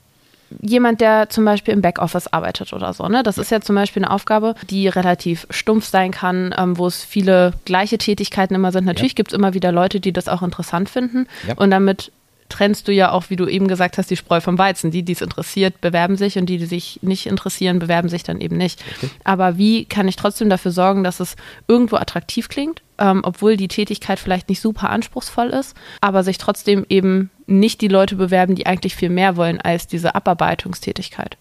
Jemand, 0.61 1.01
der 1.01 1.29
zum 1.31 1.45
Beispiel 1.45 1.75
im 1.75 1.81
Backoffice 1.81 2.29
arbeitet 2.29 2.73
oder 2.73 2.93
so. 2.93 3.09
Ne? 3.09 3.23
Das 3.23 3.39
ist 3.39 3.51
ja 3.51 3.61
zum 3.61 3.75
Beispiel 3.75 4.05
eine 4.05 4.13
Aufgabe, 4.13 4.55
die 4.71 4.89
relativ 4.89 5.47
stumpf 5.51 5.87
sein 5.87 6.13
kann, 6.13 6.55
ähm, 6.57 6.79
wo 6.79 6.87
es 6.87 7.03
viele 7.03 7.55
gleiche 7.65 7.99
Tätigkeiten 7.99 8.55
immer 8.55 8.71
sind. 8.71 8.85
Natürlich 8.85 9.13
ja. 9.13 9.17
gibt 9.17 9.33
es 9.33 9.39
immer 9.39 9.55
wieder 9.55 9.73
Leute, 9.73 10.01
die 10.01 10.13
das 10.13 10.29
auch 10.29 10.43
interessant 10.43 10.89
finden. 10.89 11.27
Ja. 11.49 11.55
Und 11.57 11.71
damit 11.71 12.13
trennst 12.49 12.87
du 12.89 12.93
ja 12.93 13.11
auch, 13.11 13.31
wie 13.31 13.37
du 13.37 13.47
eben 13.47 13.69
gesagt 13.69 13.99
hast, 13.99 14.11
die 14.11 14.17
Spreu 14.17 14.41
vom 14.41 14.59
Weizen. 14.59 14.91
Die, 14.91 15.03
die 15.03 15.13
es 15.13 15.23
interessiert, 15.23 15.81
bewerben 15.81 16.17
sich 16.17 16.39
und 16.39 16.47
die, 16.47 16.59
die 16.59 16.67
sich 16.67 17.01
nicht 17.03 17.27
interessieren, 17.27 17.81
bewerben 17.81 18.09
sich 18.09 18.23
dann 18.23 18.41
eben 18.41 18.57
nicht. 18.57 18.83
Okay. 18.97 19.11
Aber 19.25 19.59
wie 19.59 19.87
kann 19.87 20.07
ich 20.07 20.17
trotzdem 20.17 20.51
dafür 20.51 20.71
sorgen, 20.71 21.03
dass 21.03 21.19
es 21.21 21.37
irgendwo 21.67 21.97
attraktiv 21.97 22.49
klingt, 22.49 22.83
ähm, 22.99 23.21
obwohl 23.25 23.57
die 23.57 23.69
Tätigkeit 23.69 24.19
vielleicht 24.19 24.49
nicht 24.49 24.61
super 24.61 24.91
anspruchsvoll 24.91 25.49
ist, 25.49 25.77
aber 26.01 26.23
sich 26.23 26.39
trotzdem 26.39 26.85
eben 26.89 27.31
nicht 27.47 27.81
die 27.81 27.89
Leute 27.89 28.17
bewerben, 28.17 28.55
die 28.55 28.67
eigentlich 28.67 28.97
viel 28.97 29.11
mehr 29.11 29.37
wollen 29.37 29.61
als 29.61 29.87
diese 29.87 30.15
Abarbeitungstätigkeit? 30.15 31.37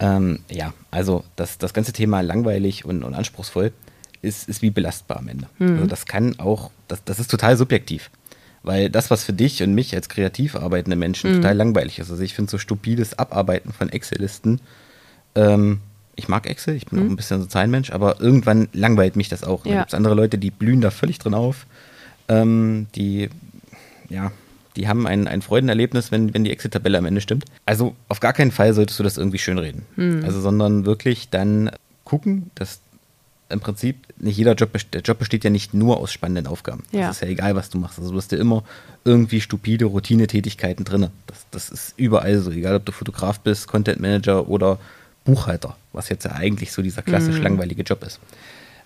Ähm, 0.00 0.40
ja, 0.50 0.72
also 0.90 1.24
das, 1.36 1.58
das 1.58 1.74
ganze 1.74 1.92
Thema 1.92 2.20
langweilig 2.20 2.84
und, 2.84 3.02
und 3.02 3.14
anspruchsvoll 3.14 3.72
ist, 4.22 4.48
ist 4.48 4.62
wie 4.62 4.70
belastbar 4.70 5.18
am 5.18 5.28
Ende. 5.28 5.48
Mhm. 5.58 5.76
Also 5.76 5.86
das 5.86 6.06
kann 6.06 6.38
auch, 6.38 6.70
das, 6.86 7.04
das 7.04 7.18
ist 7.18 7.30
total 7.30 7.56
subjektiv. 7.56 8.10
Weil 8.62 8.90
das, 8.90 9.10
was 9.10 9.24
für 9.24 9.32
dich 9.32 9.62
und 9.62 9.74
mich 9.74 9.94
als 9.94 10.08
kreativ 10.08 10.56
arbeitende 10.56 10.96
Menschen 10.96 11.30
mhm. 11.30 11.36
total 11.36 11.56
langweilig 11.56 12.00
ist. 12.00 12.10
Also 12.10 12.22
ich 12.22 12.34
finde 12.34 12.50
so 12.50 12.58
stupides 12.58 13.18
Abarbeiten 13.18 13.72
von 13.72 13.88
Excel-Listen. 13.88 14.60
Ähm, 15.34 15.80
ich 16.18 16.28
mag 16.28 16.46
Excel, 16.48 16.74
ich 16.74 16.86
bin 16.86 16.98
mhm. 16.98 17.06
auch 17.06 17.10
ein 17.10 17.16
bisschen 17.16 17.40
so 17.40 17.46
Zahlenmensch, 17.46 17.92
aber 17.92 18.20
irgendwann 18.20 18.68
langweilt 18.72 19.14
mich 19.14 19.28
das 19.28 19.44
auch. 19.44 19.64
Ja. 19.64 19.72
Da 19.72 19.78
gibt 19.78 19.90
es 19.90 19.94
andere 19.94 20.14
Leute, 20.14 20.36
die 20.36 20.50
blühen 20.50 20.80
da 20.80 20.90
völlig 20.90 21.18
drin 21.18 21.32
auf. 21.32 21.66
Ähm, 22.28 22.88
die, 22.96 23.30
ja, 24.10 24.32
die 24.76 24.88
haben 24.88 25.06
ein, 25.06 25.28
ein 25.28 25.42
Freudenerlebnis, 25.42 26.10
wenn, 26.10 26.34
wenn 26.34 26.42
die 26.42 26.50
Excel-Tabelle 26.50 26.98
am 26.98 27.06
Ende 27.06 27.20
stimmt. 27.20 27.44
Also 27.66 27.94
auf 28.08 28.18
gar 28.18 28.32
keinen 28.32 28.50
Fall 28.50 28.74
solltest 28.74 28.98
du 28.98 29.04
das 29.04 29.16
irgendwie 29.16 29.38
schönreden. 29.38 29.82
Mhm. 29.94 30.24
Also, 30.24 30.40
sondern 30.40 30.84
wirklich 30.86 31.30
dann 31.30 31.70
gucken, 32.04 32.50
dass 32.56 32.80
im 33.48 33.60
Prinzip 33.60 33.96
nicht 34.18 34.36
jeder 34.36 34.54
Job, 34.54 34.70
der 34.92 35.00
Job 35.00 35.20
besteht 35.20 35.44
ja 35.44 35.50
nicht 35.50 35.72
nur 35.72 35.98
aus 35.98 36.12
spannenden 36.12 36.48
Aufgaben. 36.48 36.82
Ja. 36.90 37.06
Das 37.06 37.16
ist 37.16 37.22
ja 37.22 37.28
egal, 37.28 37.54
was 37.54 37.70
du 37.70 37.78
machst. 37.78 37.98
Also 37.98 38.10
du 38.10 38.16
hast 38.18 38.32
ja 38.32 38.38
immer 38.38 38.64
irgendwie 39.04 39.40
stupide 39.40 39.84
Routinetätigkeiten 39.84 40.84
drin. 40.84 41.08
Das, 41.28 41.46
das 41.52 41.70
ist 41.70 41.94
überall 41.96 42.38
so, 42.40 42.50
egal 42.50 42.74
ob 42.74 42.84
du 42.84 42.92
Fotograf 42.92 43.38
bist, 43.40 43.68
Content 43.68 44.00
Manager 44.00 44.48
oder 44.48 44.78
Buchhalter, 45.28 45.76
was 45.92 46.08
jetzt 46.08 46.24
ja 46.24 46.32
eigentlich 46.32 46.72
so 46.72 46.80
dieser 46.80 47.02
klassisch 47.02 47.36
mhm. 47.36 47.42
langweilige 47.42 47.82
Job 47.82 48.02
ist. 48.02 48.18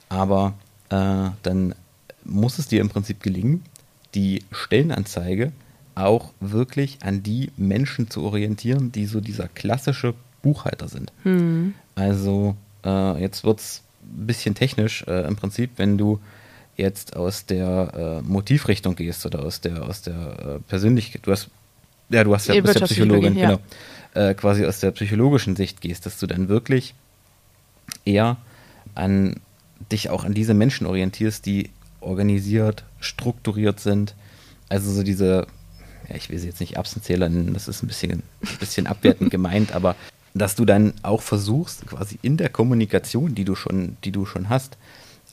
Aber 0.09 0.55
äh, 0.91 1.31
dann 1.43 1.75
muss 2.25 2.59
es 2.59 2.67
dir 2.67 2.81
im 2.81 2.89
Prinzip 2.89 3.23
gelingen, 3.23 3.63
die 4.15 4.43
Stellenanzeige 4.51 5.53
auch 5.95 6.33
wirklich 6.41 6.99
an 7.03 7.23
die 7.23 7.53
Menschen 7.57 8.11
zu 8.11 8.23
orientieren, 8.23 8.91
die 8.91 9.07
so 9.07 9.21
dieser 9.21 9.47
klassische 9.47 10.15
Buchhalter 10.43 10.89
sind. 10.89 11.13
Mhm. 11.23 11.75
Also 11.95 12.57
äh, 12.85 13.21
jetzt 13.21 13.45
wird 13.45 13.61
es 13.61 13.83
ein 14.03 14.27
bisschen 14.27 14.55
technisch 14.55 15.05
äh, 15.07 15.27
im 15.27 15.37
Prinzip, 15.37 15.71
wenn 15.77 15.97
du 15.97 16.19
jetzt 16.77 17.15
aus 17.15 17.47
der 17.47 18.23
äh, 18.25 18.29
Motivrichtung 18.29 18.97
gehst 18.97 19.25
oder 19.27 19.45
aus 19.45 19.61
der 19.61 19.83
aus 19.83 20.03
der 20.03 20.15
äh, 20.15 20.59
Persönlichkeit, 20.69 21.23
du 21.25 21.31
hast 21.31 21.51
ja, 22.09 22.25
du 22.25 22.35
hast 22.35 22.49
ja, 22.49 22.61
bist 22.61 22.81
ja 22.81 22.87
Psychologin, 22.87 23.37
ja. 23.37 23.51
genau, 23.51 23.61
äh, 24.15 24.35
quasi 24.35 24.67
aus 24.67 24.81
der 24.81 24.91
psychologischen 24.93 25.57
Sicht 25.57 25.81
gehst, 25.81 26.07
dass 26.07 26.19
du 26.19 26.27
dann 26.27 26.49
wirklich 26.49 26.95
eher 28.05 28.37
an 28.95 29.37
dich 29.91 30.11
auch 30.11 30.25
an 30.25 30.35
diese 30.35 30.55
Menschen 30.55 30.87
orientierst, 30.87 31.47
die 31.47 31.71
organisiert, 32.01 32.85
strukturiert 33.01 33.81
sind. 33.81 34.15
Also 34.69 34.91
so 34.91 35.03
diese, 35.03 35.47
ja, 36.09 36.17
ich 36.17 36.31
will 36.31 36.39
sie 36.39 36.49
jetzt 36.49 36.61
nicht 36.61 36.77
Erbsenzähler 36.77 37.29
nennen, 37.29 37.55
das 37.55 37.69
ist 37.69 37.83
ein 37.83 37.89
bisschen, 37.89 38.23
ein 38.43 38.59
bisschen 38.59 38.87
abwertend 38.87 39.31
gemeint, 39.31 39.73
aber 39.73 39.97
dass 40.35 40.55
du 40.55 40.65
dann 40.65 40.95
auch 41.03 41.21
versuchst, 41.21 41.87
quasi 41.87 42.19
in 42.23 42.37
der 42.37 42.49
Kommunikation, 42.49 43.35
die 43.35 43.45
du 43.45 43.55
schon, 43.55 43.97
die 44.05 44.13
du 44.13 44.25
schon 44.25 44.49
hast, 44.49 44.79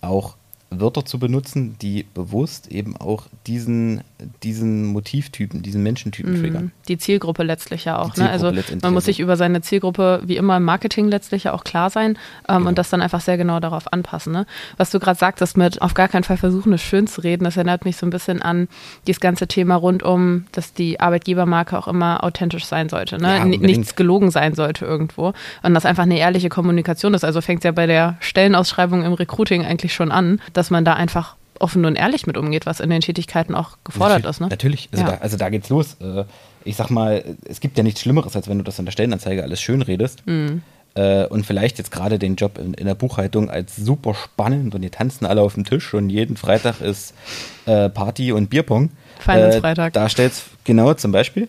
auch 0.01 0.35
Wörter 0.71 1.03
zu 1.03 1.17
benutzen, 1.17 1.75
die 1.81 2.05
bewusst 2.13 2.67
eben 2.67 2.95
auch 2.95 3.25
diesen, 3.47 4.01
diesen 4.43 4.85
Motivtypen, 4.85 5.63
diesen 5.63 5.81
Menschentypen 5.81 6.33
mhm. 6.33 6.41
triggern. 6.41 6.71
Die 6.87 6.97
Zielgruppe 6.97 7.41
letztlich 7.43 7.85
ja 7.85 7.97
auch. 7.97 8.15
Ne? 8.17 8.29
Also 8.29 8.51
man 8.83 8.93
muss 8.93 9.05
sich 9.05 9.19
über 9.19 9.35
seine 9.35 9.61
Zielgruppe 9.61 10.21
wie 10.25 10.37
immer 10.37 10.57
im 10.57 10.63
Marketing 10.63 11.07
letztlich 11.07 11.45
ja 11.45 11.53
auch 11.53 11.63
klar 11.63 11.89
sein 11.89 12.17
ähm, 12.47 12.57
genau. 12.57 12.69
und 12.69 12.77
das 12.77 12.89
dann 12.89 13.01
einfach 13.01 13.21
sehr 13.21 13.37
genau 13.37 13.59
darauf 13.59 13.91
anpassen. 13.91 14.31
Ne? 14.31 14.45
Was 14.77 14.91
du 14.91 14.99
gerade 14.99 15.17
sagtest 15.17 15.57
mit 15.57 15.81
auf 15.81 15.95
gar 15.95 16.07
keinen 16.07 16.23
Fall 16.23 16.37
versuchen, 16.37 16.71
es 16.73 16.81
schön 16.81 17.07
zu 17.07 17.21
reden, 17.21 17.45
das 17.45 17.57
erinnert 17.57 17.85
mich 17.85 17.97
so 17.97 18.05
ein 18.05 18.11
bisschen 18.11 18.41
an 18.41 18.67
dieses 19.07 19.19
ganze 19.19 19.47
Thema 19.47 19.75
rund 19.75 20.03
um, 20.03 20.45
dass 20.51 20.73
die 20.73 20.99
Arbeitgebermarke 20.99 21.77
auch 21.77 21.87
immer 21.87 22.23
authentisch 22.23 22.65
sein 22.65 22.89
sollte. 22.89 23.17
Ne? 23.17 23.37
Ja, 23.37 23.45
Nichts 23.45 23.95
gelogen 23.95 24.29
sein 24.29 24.53
sollte 24.53 24.85
irgendwo. 24.85 25.33
Und 25.63 25.73
das 25.73 25.85
einfach 25.85 26.03
eine 26.03 26.19
ehrliche 26.19 26.49
Kommunikation 26.49 27.15
ist. 27.15 27.23
Also 27.23 27.41
fängt 27.41 27.61
es 27.61 27.63
ja 27.63 27.71
bei 27.71 27.87
der 27.87 28.17
Stellenausschreibung 28.19 29.03
im 29.03 29.13
Recruiting 29.13 29.65
eigentlich 29.65 29.93
schon 29.93 30.11
an 30.11 30.39
dass 30.59 30.69
man 30.69 30.83
da 30.83 30.93
einfach 30.93 31.35
offen 31.59 31.85
und 31.85 31.95
ehrlich 31.95 32.27
mit 32.27 32.37
umgeht, 32.37 32.65
was 32.65 32.79
in 32.79 32.89
den 32.89 33.01
Tätigkeiten 33.01 33.55
auch 33.55 33.77
gefordert 33.83 34.23
natürlich, 34.23 34.29
ist. 34.29 34.41
Ne? 34.41 34.47
Natürlich, 34.49 34.89
also, 34.91 35.05
ja. 35.05 35.11
da, 35.11 35.17
also 35.17 35.37
da 35.37 35.49
geht's 35.49 35.69
los. 35.69 35.97
Äh, 36.01 36.25
ich 36.65 36.75
sag 36.75 36.89
mal, 36.89 37.23
es 37.45 37.61
gibt 37.61 37.77
ja 37.77 37.83
nichts 37.83 38.01
Schlimmeres, 38.01 38.35
als 38.35 38.49
wenn 38.49 38.57
du 38.57 38.63
das 38.63 38.77
in 38.77 38.85
der 38.85 38.91
Stellenanzeige 38.91 39.41
alles 39.41 39.61
schön 39.61 39.81
redest. 39.81 40.25
Mhm. 40.27 40.61
Und 41.29 41.45
vielleicht 41.45 41.77
jetzt 41.77 41.91
gerade 41.91 42.19
den 42.19 42.35
Job 42.35 42.57
in, 42.57 42.73
in, 42.73 42.85
der 42.85 42.95
Buchhaltung 42.95 43.49
als 43.49 43.77
super 43.77 44.15
spannend 44.15 44.75
und 44.75 44.81
die 44.81 44.89
tanzen 44.89 45.25
alle 45.25 45.41
auf 45.41 45.53
dem 45.53 45.63
Tisch 45.63 45.93
und 45.93 46.09
jeden 46.09 46.35
Freitag 46.35 46.81
ist 46.81 47.13
äh, 47.67 47.89
Party 47.89 48.33
und 48.33 48.49
Bierpong. 48.49 48.89
Finance-Freitag. 49.19 49.89
Äh, 49.89 49.99
da 49.99 50.09
stellst 50.09 50.47
genau 50.65 50.93
zum 50.95 51.13
Beispiel. 51.13 51.47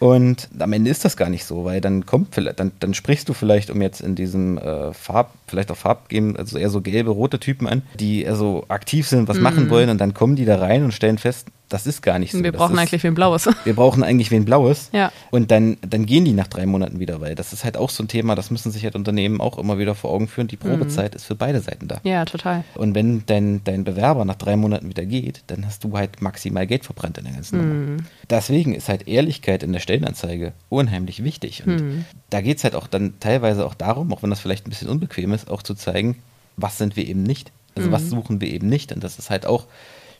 Und 0.00 0.48
am 0.58 0.72
Ende 0.72 0.90
ist 0.90 1.04
das 1.04 1.18
gar 1.18 1.28
nicht 1.28 1.44
so, 1.44 1.66
weil 1.66 1.82
dann 1.82 2.06
kommt 2.06 2.34
vielleicht, 2.34 2.58
dann, 2.58 2.72
dann 2.80 2.94
sprichst 2.94 3.28
du 3.28 3.34
vielleicht, 3.34 3.70
um 3.70 3.82
jetzt 3.82 4.00
in 4.00 4.14
diesem 4.14 4.56
äh, 4.56 4.94
Farb, 4.94 5.34
vielleicht 5.46 5.70
auch 5.70 5.76
Farbgeben, 5.76 6.38
also 6.38 6.56
eher 6.56 6.70
so 6.70 6.80
gelbe, 6.80 7.10
rote 7.10 7.38
Typen 7.38 7.66
an, 7.66 7.82
die 7.98 8.22
eher 8.22 8.34
so 8.34 8.64
aktiv 8.68 9.06
sind, 9.06 9.28
was 9.28 9.38
mm. 9.38 9.42
machen 9.42 9.68
wollen 9.68 9.90
und 9.90 10.00
dann 10.00 10.14
kommen 10.14 10.36
die 10.36 10.46
da 10.46 10.58
rein 10.58 10.84
und 10.84 10.94
stellen 10.94 11.18
fest, 11.18 11.48
das 11.70 11.86
ist 11.86 12.02
gar 12.02 12.18
nicht 12.18 12.32
so. 12.32 12.42
Wir 12.42 12.52
brauchen 12.52 12.74
ist, 12.74 12.80
eigentlich 12.80 13.02
wen 13.04 13.14
Blaues. 13.14 13.48
Wir 13.64 13.74
brauchen 13.74 14.02
eigentlich 14.02 14.30
wen 14.30 14.44
Blaues. 14.44 14.90
Ja. 14.92 15.12
Und 15.30 15.50
dann, 15.50 15.78
dann 15.82 16.04
gehen 16.04 16.24
die 16.24 16.32
nach 16.32 16.48
drei 16.48 16.66
Monaten 16.66 16.98
wieder, 16.98 17.20
weil 17.20 17.36
das 17.36 17.52
ist 17.52 17.64
halt 17.64 17.76
auch 17.76 17.90
so 17.90 18.02
ein 18.02 18.08
Thema, 18.08 18.34
das 18.34 18.50
müssen 18.50 18.72
sich 18.72 18.82
halt 18.84 18.96
Unternehmen 18.96 19.40
auch 19.40 19.56
immer 19.56 19.78
wieder 19.78 19.94
vor 19.94 20.10
Augen 20.10 20.26
führen. 20.26 20.48
Die 20.48 20.56
Probezeit 20.56 21.12
mhm. 21.12 21.16
ist 21.16 21.24
für 21.24 21.36
beide 21.36 21.60
Seiten 21.60 21.86
da. 21.86 22.00
Ja, 22.02 22.24
total. 22.24 22.64
Und 22.74 22.94
wenn 22.96 23.24
dein, 23.26 23.62
dein 23.64 23.84
Bewerber 23.84 24.24
nach 24.24 24.34
drei 24.34 24.56
Monaten 24.56 24.88
wieder 24.88 25.06
geht, 25.06 25.44
dann 25.46 25.64
hast 25.64 25.84
du 25.84 25.96
halt 25.96 26.20
maximal 26.20 26.66
Geld 26.66 26.84
verbrannt 26.84 27.18
in 27.18 27.24
der 27.24 27.34
ganzen 27.34 27.60
mhm. 27.60 27.68
Nummer. 27.68 28.02
Deswegen 28.28 28.74
ist 28.74 28.88
halt 28.88 29.06
Ehrlichkeit 29.06 29.62
in 29.62 29.72
der 29.72 29.80
Stellenanzeige 29.80 30.52
unheimlich 30.68 31.22
wichtig. 31.22 31.62
Und 31.64 31.80
mhm. 31.80 32.04
da 32.30 32.40
geht 32.40 32.58
es 32.58 32.64
halt 32.64 32.74
auch 32.74 32.88
dann 32.88 33.14
teilweise 33.20 33.64
auch 33.64 33.74
darum, 33.74 34.12
auch 34.12 34.24
wenn 34.24 34.30
das 34.30 34.40
vielleicht 34.40 34.66
ein 34.66 34.70
bisschen 34.70 34.88
unbequem 34.88 35.32
ist, 35.32 35.48
auch 35.48 35.62
zu 35.62 35.74
zeigen, 35.74 36.16
was 36.56 36.78
sind 36.78 36.96
wir 36.96 37.06
eben 37.06 37.22
nicht. 37.22 37.52
Also 37.76 37.92
was 37.92 38.02
mhm. 38.02 38.08
suchen 38.08 38.40
wir 38.40 38.48
eben 38.48 38.68
nicht. 38.68 38.90
Und 38.90 39.04
das 39.04 39.20
ist 39.20 39.30
halt 39.30 39.46
auch 39.46 39.66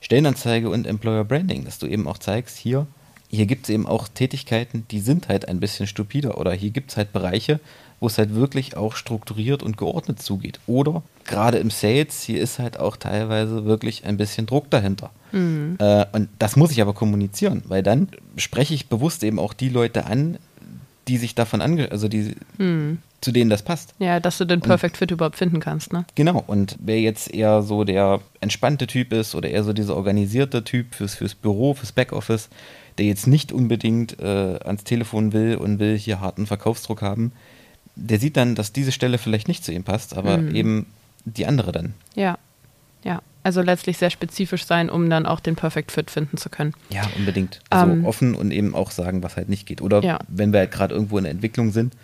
Stellenanzeige 0.01 0.71
und 0.71 0.87
Employer 0.87 1.25
Branding, 1.25 1.65
dass 1.65 1.79
du 1.79 1.87
eben 1.87 2.09
auch 2.09 2.19
zeigst, 2.19 2.57
hier, 2.57 2.87
hier 3.29 3.47
gibt 3.47 3.65
es 3.65 3.71
eben 3.71 3.87
auch 3.87 4.09
Tätigkeiten, 4.09 4.85
die 4.91 5.01
sind 5.01 5.29
halt 5.29 5.47
ein 5.47 5.61
bisschen 5.61 5.87
stupider 5.87 6.39
oder 6.39 6.53
hier 6.53 6.71
gibt 6.71 6.91
es 6.91 6.97
halt 6.97 7.13
Bereiche, 7.13 7.61
wo 8.01 8.07
es 8.07 8.19
halt 8.19 8.35
wirklich 8.35 8.77
auch 8.77 8.97
strukturiert 8.97 9.63
und 9.63 9.77
geordnet 9.77 10.21
zugeht. 10.21 10.59
Oder 10.67 11.03
gerade 11.27 11.59
im 11.59 11.71
Sales, 11.71 12.23
hier 12.23 12.41
ist 12.41 12.59
halt 12.59 12.81
auch 12.81 12.97
teilweise 12.97 13.67
wirklich 13.67 14.05
ein 14.07 14.17
bisschen 14.17 14.47
Druck 14.47 14.71
dahinter. 14.71 15.11
Mhm. 15.33 15.77
Äh, 15.79 16.07
und 16.13 16.29
das 16.39 16.57
muss 16.57 16.73
ich 16.73 16.81
aber 16.81 16.95
kommunizieren, 16.95 17.63
weil 17.69 17.83
dann 17.83 18.09
spreche 18.37 18.75
ich 18.75 18.89
bewusst 18.89 19.23
eben 19.23 19.39
auch 19.39 19.53
die 19.53 19.69
Leute 19.69 20.07
an, 20.07 20.39
die 21.09 21.17
sich 21.17 21.35
davon 21.35 21.61
ange 21.61 21.91
also 21.91 22.09
die 22.09 22.35
hm. 22.59 22.99
zu 23.21 23.33
denen 23.33 23.51
das 23.51 23.63
passt. 23.63 23.95
Ja, 23.99 24.21
dass 24.21 24.39
du 24.39 24.45
den 24.45 24.61
Perfect 24.61 24.95
und, 24.95 24.99
Fit 24.99 25.11
überhaupt 25.11 25.37
finden 25.37 25.61
kannst, 25.61 25.93
ne? 25.93 26.05
Genau. 26.15 26.43
Und 26.47 26.77
wer 26.81 27.01
jetzt 27.01 27.33
eher 27.33 27.63
so 27.63 27.85
der 27.85 28.21
entspannte 28.41 28.87
Typ 28.87 29.13
ist 29.13 29.35
oder 29.35 29.49
eher 29.49 29.65
so 29.65 29.73
dieser 29.73 29.97
organisierte 29.97 30.65
Typ 30.65 30.95
fürs, 30.95 31.15
fürs 31.15 31.35
Büro, 31.35 31.75
fürs 31.75 31.93
Backoffice, 31.93 32.49
der 32.99 33.07
jetzt 33.07 33.27
nicht 33.27 33.53
unbedingt 33.53 34.19
äh, 34.21 34.59
ans 34.65 34.85
Telefon 34.85 35.33
will 35.33 35.57
und 35.57 35.79
will 35.79 35.97
hier 35.97 36.21
harten 36.21 36.47
Verkaufsdruck 36.47 37.03
haben, 37.03 37.33
der 37.97 38.19
sieht 38.19 38.37
dann, 38.37 38.55
dass 38.55 38.73
diese 38.73 38.93
Stelle 38.93 39.19
vielleicht 39.19 39.49
nicht 39.49 39.65
zu 39.65 39.73
ihm 39.73 39.85
passt, 39.85 40.17
aber 40.17 40.37
hm. 40.37 40.55
eben 40.55 40.87
die 41.25 41.47
andere 41.47 41.73
dann. 41.73 41.95
Ja. 42.15 42.39
Ja. 43.05 43.23
Also 43.43 43.63
letztlich 43.63 43.97
sehr 43.97 44.11
spezifisch 44.11 44.67
sein, 44.67 44.91
um 44.91 45.09
dann 45.09 45.25
auch 45.25 45.41
den 45.41 45.57
Perfect 45.57 45.93
Fit 45.93 46.11
finden 46.11 46.37
zu 46.37 46.51
können. 46.51 46.75
Ja, 46.91 47.03
unbedingt. 47.17 47.61
Also 47.71 47.91
ähm, 47.91 48.05
offen 48.05 48.35
und 48.35 48.51
eben 48.51 48.75
auch 48.75 48.91
sagen, 48.91 49.23
was 49.23 49.37
halt 49.37 49.49
nicht 49.49 49.67
geht. 49.67 49.81
Oder 49.81 50.03
ja. 50.03 50.19
wenn 50.29 50.53
wir 50.53 50.61
halt 50.61 50.73
gerade 50.73 50.95
irgendwo 50.95 51.17
in 51.17 51.25
der 51.25 51.31
Entwicklung 51.31 51.73
sind, 51.73 51.95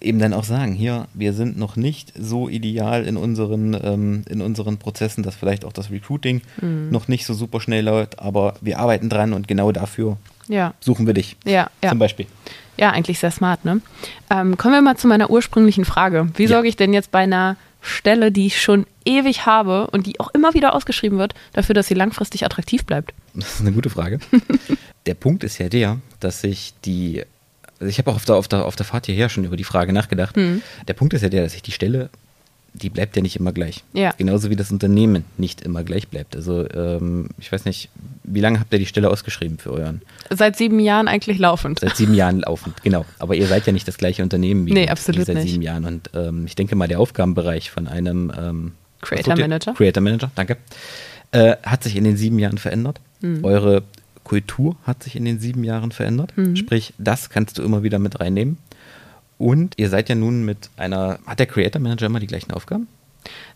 eben 0.00 0.18
dann 0.18 0.32
auch 0.32 0.44
sagen, 0.44 0.72
hier, 0.72 1.06
wir 1.12 1.32
sind 1.32 1.58
noch 1.58 1.76
nicht 1.76 2.12
so 2.18 2.48
ideal 2.48 3.04
in 3.04 3.16
unseren, 3.16 3.76
ähm, 3.82 4.24
in 4.28 4.40
unseren 4.40 4.78
Prozessen, 4.78 5.22
dass 5.22 5.34
vielleicht 5.34 5.64
auch 5.64 5.72
das 5.72 5.90
Recruiting 5.90 6.40
mhm. 6.60 6.88
noch 6.90 7.08
nicht 7.08 7.26
so 7.26 7.34
super 7.34 7.60
schnell 7.60 7.84
läuft, 7.84 8.18
aber 8.18 8.54
wir 8.60 8.78
arbeiten 8.78 9.08
dran 9.08 9.32
und 9.32 9.48
genau 9.48 9.72
dafür 9.72 10.16
ja. 10.48 10.72
suchen 10.80 11.06
wir 11.06 11.14
dich. 11.14 11.36
Ja, 11.44 11.68
ja. 11.82 11.90
Zum 11.90 11.98
Beispiel. 11.98 12.26
Ja, 12.78 12.90
eigentlich 12.90 13.18
sehr 13.18 13.32
smart, 13.32 13.64
ne? 13.64 13.80
Ähm, 14.30 14.56
kommen 14.56 14.74
wir 14.74 14.82
mal 14.82 14.96
zu 14.96 15.08
meiner 15.08 15.30
ursprünglichen 15.30 15.84
Frage. 15.84 16.28
Wie 16.36 16.44
ja. 16.44 16.48
sorge 16.48 16.68
ich 16.68 16.76
denn 16.76 16.92
jetzt 16.92 17.10
bei 17.10 17.20
einer 17.20 17.56
Stelle, 17.80 18.32
die 18.32 18.46
ich 18.46 18.60
schon 18.60 18.86
ewig 19.04 19.46
habe 19.46 19.88
und 19.88 20.06
die 20.06 20.20
auch 20.20 20.30
immer 20.34 20.54
wieder 20.54 20.74
ausgeschrieben 20.74 21.18
wird, 21.18 21.34
dafür, 21.52 21.74
dass 21.74 21.86
sie 21.86 21.94
langfristig 21.94 22.44
attraktiv 22.44 22.84
bleibt? 22.84 23.14
Das 23.34 23.54
ist 23.54 23.60
eine 23.60 23.72
gute 23.72 23.90
Frage. 23.90 24.18
der 25.06 25.14
Punkt 25.14 25.44
ist 25.44 25.58
ja 25.58 25.68
der, 25.68 25.98
dass 26.20 26.40
sich 26.40 26.74
die, 26.84 27.24
also 27.78 27.88
ich 27.88 27.98
habe 27.98 28.10
auch 28.10 28.16
auf 28.16 28.24
der, 28.24 28.36
auf, 28.36 28.48
der, 28.48 28.64
auf 28.64 28.76
der 28.76 28.86
Fahrt 28.86 29.06
hierher 29.06 29.28
schon 29.28 29.44
über 29.44 29.56
die 29.56 29.64
Frage 29.64 29.92
nachgedacht. 29.92 30.36
Mhm. 30.36 30.62
Der 30.86 30.94
Punkt 30.94 31.14
ist 31.14 31.22
ja 31.22 31.28
der, 31.28 31.42
dass 31.44 31.52
sich 31.52 31.62
die 31.62 31.72
Stelle 31.72 32.10
die 32.78 32.90
bleibt 32.90 33.16
ja 33.16 33.22
nicht 33.22 33.36
immer 33.36 33.52
gleich. 33.52 33.84
Ja. 33.92 34.12
Genauso 34.16 34.50
wie 34.50 34.56
das 34.56 34.70
Unternehmen 34.70 35.24
nicht 35.36 35.62
immer 35.62 35.84
gleich 35.84 36.08
bleibt. 36.08 36.36
Also 36.36 36.68
ähm, 36.70 37.28
ich 37.38 37.50
weiß 37.50 37.64
nicht, 37.64 37.90
wie 38.24 38.40
lange 38.40 38.60
habt 38.60 38.72
ihr 38.72 38.78
die 38.78 38.86
Stelle 38.86 39.10
ausgeschrieben 39.10 39.58
für 39.58 39.72
euren? 39.72 40.02
Seit 40.30 40.56
sieben 40.56 40.80
Jahren 40.80 41.08
eigentlich 41.08 41.38
laufend. 41.38 41.80
Seit 41.80 41.96
sieben 41.96 42.14
Jahren 42.14 42.40
laufend, 42.40 42.82
genau. 42.82 43.04
Aber 43.18 43.34
ihr 43.34 43.46
seid 43.46 43.66
ja 43.66 43.72
nicht 43.72 43.88
das 43.88 43.98
gleiche 43.98 44.22
Unternehmen 44.22 44.66
wie, 44.66 44.72
nee, 44.72 44.88
absolut 44.88 45.20
wie 45.20 45.24
seit 45.24 45.36
nicht. 45.36 45.50
sieben 45.50 45.62
Jahren. 45.62 45.84
Und 45.84 46.10
ähm, 46.14 46.46
ich 46.46 46.54
denke 46.54 46.76
mal, 46.76 46.88
der 46.88 47.00
Aufgabenbereich 47.00 47.70
von 47.70 47.88
einem 47.88 48.32
ähm, 48.38 48.72
Creator 49.00 49.36
Manager. 49.36 49.74
Creator 49.74 50.02
Manager, 50.02 50.30
danke. 50.34 50.56
Äh, 51.30 51.56
hat 51.62 51.82
sich 51.82 51.96
in 51.96 52.04
den 52.04 52.16
sieben 52.16 52.38
Jahren 52.38 52.58
verändert. 52.58 53.00
Mhm. 53.20 53.44
Eure 53.44 53.82
Kultur 54.24 54.76
hat 54.84 55.02
sich 55.02 55.16
in 55.16 55.24
den 55.24 55.40
sieben 55.40 55.64
Jahren 55.64 55.92
verändert. 55.92 56.36
Mhm. 56.36 56.56
Sprich, 56.56 56.92
das 56.98 57.30
kannst 57.30 57.58
du 57.58 57.62
immer 57.62 57.82
wieder 57.82 57.98
mit 57.98 58.20
reinnehmen. 58.20 58.58
Und 59.38 59.74
ihr 59.76 59.88
seid 59.88 60.08
ja 60.08 60.14
nun 60.14 60.44
mit 60.44 60.70
einer, 60.76 61.18
hat 61.26 61.38
der 61.38 61.46
Creator 61.46 61.80
Manager 61.80 62.06
immer 62.06 62.20
die 62.20 62.26
gleichen 62.26 62.52
Aufgaben? 62.52 62.88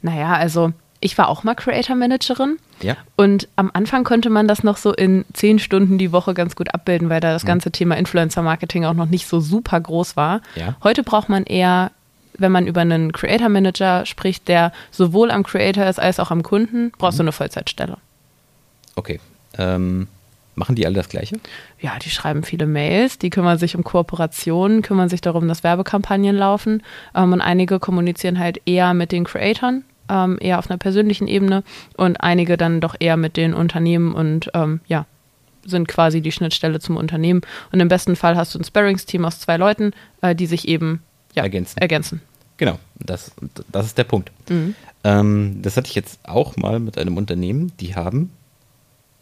Naja, 0.01 0.35
also 0.35 0.73
ich 1.01 1.19
war 1.19 1.29
auch 1.29 1.43
mal 1.43 1.55
Creator 1.55 1.97
Managerin. 1.97 2.59
Ja. 2.81 2.97
Und 3.17 3.49
am 3.57 3.71
Anfang 3.75 4.05
konnte 4.05 4.31
man 4.31 4.47
das 4.47 4.63
noch 4.63 4.77
so 4.77 4.93
in 4.93 5.25
zehn 5.33 5.59
Stunden 5.59 5.99
die 5.99 6.13
Woche 6.13 6.33
ganz 6.33 6.55
gut 6.55 6.73
abbilden, 6.73 7.11
weil 7.11 7.21
da 7.21 7.33
das 7.33 7.43
mhm. 7.43 7.49
ganze 7.49 7.73
Thema 7.73 7.97
Influencer 7.97 8.43
Marketing 8.43 8.85
auch 8.85 8.95
noch 8.95 9.07
nicht 9.07 9.27
so 9.27 9.41
super 9.41 9.81
groß 9.81 10.17
war. 10.17 10.41
Ja. 10.55 10.77
Heute 10.85 11.03
braucht 11.03 11.29
man 11.29 11.43
eher, 11.45 11.91
wenn 12.39 12.53
man 12.53 12.69
über 12.69 12.81
einen 12.81 13.13
Creator 13.13 13.49
Manager 13.49 14.07
spricht, 14.07 14.47
der 14.47 14.73
sowohl 14.93 15.33
am 15.33 15.43
Creator 15.43 15.87
ist 15.87 15.99
als 15.99 16.21
auch 16.21 16.31
am 16.31 16.45
Kunden, 16.45 16.93
brauchst 16.97 17.17
mhm. 17.17 17.19
du 17.19 17.25
eine 17.25 17.33
Vollzeitstelle. 17.33 17.97
Okay. 18.95 19.19
Ähm, 19.59 20.07
Machen 20.55 20.77
die 20.77 20.85
alle 20.85 20.97
das 20.97 21.09
Gleiche? 21.09 21.37
Ja, 21.81 21.99
die 21.99 22.11
schreiben 22.11 22.43
viele 22.43 22.67
Mails, 22.67 23.19
die 23.19 23.31
kümmern 23.31 23.57
sich 23.57 23.75
um 23.75 23.85
Kooperationen, 23.85 24.83
kümmern 24.83 25.09
sich 25.09 25.23
darum, 25.23 25.49
dass 25.49 25.65
Werbekampagnen 25.65 26.37
laufen. 26.37 26.83
Ähm, 27.15 27.33
und 27.33 27.41
einige 27.41 27.79
kommunizieren 27.79 28.39
halt 28.39 28.61
eher 28.67 28.93
mit 28.93 29.13
den 29.13 29.25
Creatoren, 29.25 29.85
ähm, 30.11 30.39
eher 30.41 30.59
auf 30.59 30.71
einer 30.71 30.79
persönlichen 30.79 31.27
Ebene 31.27 31.65
und 31.97 32.21
einige 32.21 32.59
dann 32.59 32.81
doch 32.81 32.95
eher 32.99 33.17
mit 33.17 33.39
den 33.39 33.55
Unternehmen 33.55 34.15
und 34.15 34.51
ähm, 34.53 34.81
ja, 34.87 35.07
sind 35.65 35.89
quasi 35.89 36.21
die 36.21 36.33
Schnittstelle 36.33 36.81
zum 36.81 36.97
Unternehmen. 36.97 37.41
Und 37.71 37.81
im 37.81 37.89
besten 37.89 38.17
Fall 38.17 38.37
hast 38.37 38.55
du 38.55 38.59
ein 38.59 38.65
Sparringsteam 38.65 39.25
aus 39.25 39.41
zwei 39.41 39.57
Leuten, 39.57 39.93
äh, 40.21 40.35
die 40.35 40.47
sich 40.47 40.69
eben 40.69 41.03
ja, 41.35 41.45
ergänzen. 41.45 41.79
ergänzen. 41.79 42.21
Genau, 42.59 42.79
das, 42.99 43.33
das 43.71 43.87
ist 43.87 43.97
der 43.97 44.05
Punkt. 44.05 44.31
Mhm. 44.51 44.75
Ähm, 45.05 45.61
das 45.63 45.77
hatte 45.77 45.89
ich 45.89 45.95
jetzt 45.95 46.21
auch 46.25 46.57
mal 46.57 46.79
mit 46.79 46.99
einem 46.99 47.17
Unternehmen, 47.17 47.73
die 47.81 47.97
haben 47.97 48.31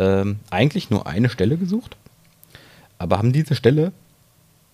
ähm, 0.00 0.40
eigentlich 0.50 0.90
nur 0.90 1.06
eine 1.06 1.28
Stelle 1.28 1.56
gesucht, 1.58 1.96
aber 2.98 3.18
haben 3.18 3.32
diese 3.32 3.54
Stelle 3.54 3.92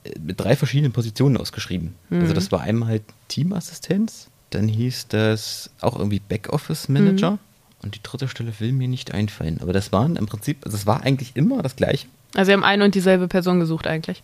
äh, 0.04 0.12
mit 0.20 0.40
drei 0.40 0.56
verschiedenen 0.56 0.92
Positionen 0.92 1.36
ausgeschrieben. 1.36 1.94
Mhm. 2.08 2.20
Also 2.20 2.32
das 2.32 2.52
war 2.52 2.60
einmal 2.60 3.00
Teamassistenz, 3.28 4.28
dann 4.50 4.68
hieß 4.68 5.08
das 5.08 5.70
auch 5.80 5.98
irgendwie 5.98 6.20
Backoffice 6.20 6.88
Manager 6.88 7.32
mhm. 7.32 7.38
und 7.82 7.94
die 7.96 8.02
dritte 8.02 8.28
Stelle 8.28 8.52
will 8.60 8.72
mir 8.72 8.88
nicht 8.88 9.12
einfallen. 9.12 9.58
Aber 9.60 9.72
das 9.72 9.92
waren 9.92 10.14
im 10.16 10.26
Prinzip, 10.26 10.64
also 10.64 10.76
es 10.76 10.86
war 10.86 11.02
eigentlich 11.02 11.32
immer 11.34 11.62
das 11.62 11.74
gleiche. 11.74 12.06
Also 12.34 12.48
sie 12.48 12.52
haben 12.52 12.64
eine 12.64 12.84
und 12.84 12.94
dieselbe 12.94 13.26
Person 13.26 13.58
gesucht 13.58 13.86
eigentlich. 13.86 14.22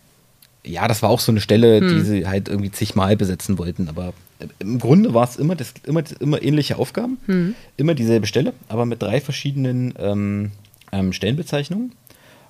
Ja, 0.65 0.87
das 0.87 1.03
war 1.03 1.11
auch 1.11 1.19
so 1.19 1.33
eine 1.33 1.41
Stelle, 1.41 1.81
hm. 1.81 1.89
die 1.89 2.01
sie 2.03 2.27
halt 2.27 2.49
irgendwie 2.49 2.71
zigmal 2.71 3.17
besetzen 3.17 3.59
wollten. 3.59 3.89
Aber 3.89 4.13
im 4.61 4.79
Grunde 4.79 5.13
war 5.13 5.25
es 5.25 5.37
immer, 5.37 5.57
das, 5.57 5.75
immer, 5.85 6.05
immer 6.21 6.41
ähnliche 6.41 6.79
Aufgaben, 6.79 7.19
hm. 7.27 7.55
immer 7.77 7.95
dieselbe 7.95 8.29
Stelle, 8.29 8.53
aber 8.69 8.87
mit 8.87 9.03
drei 9.03 9.21
verschiedenen 9.21 9.95
ähm, 9.99 10.53
ähm, 10.93 11.13
Stellenbezeichnungen 11.13 11.93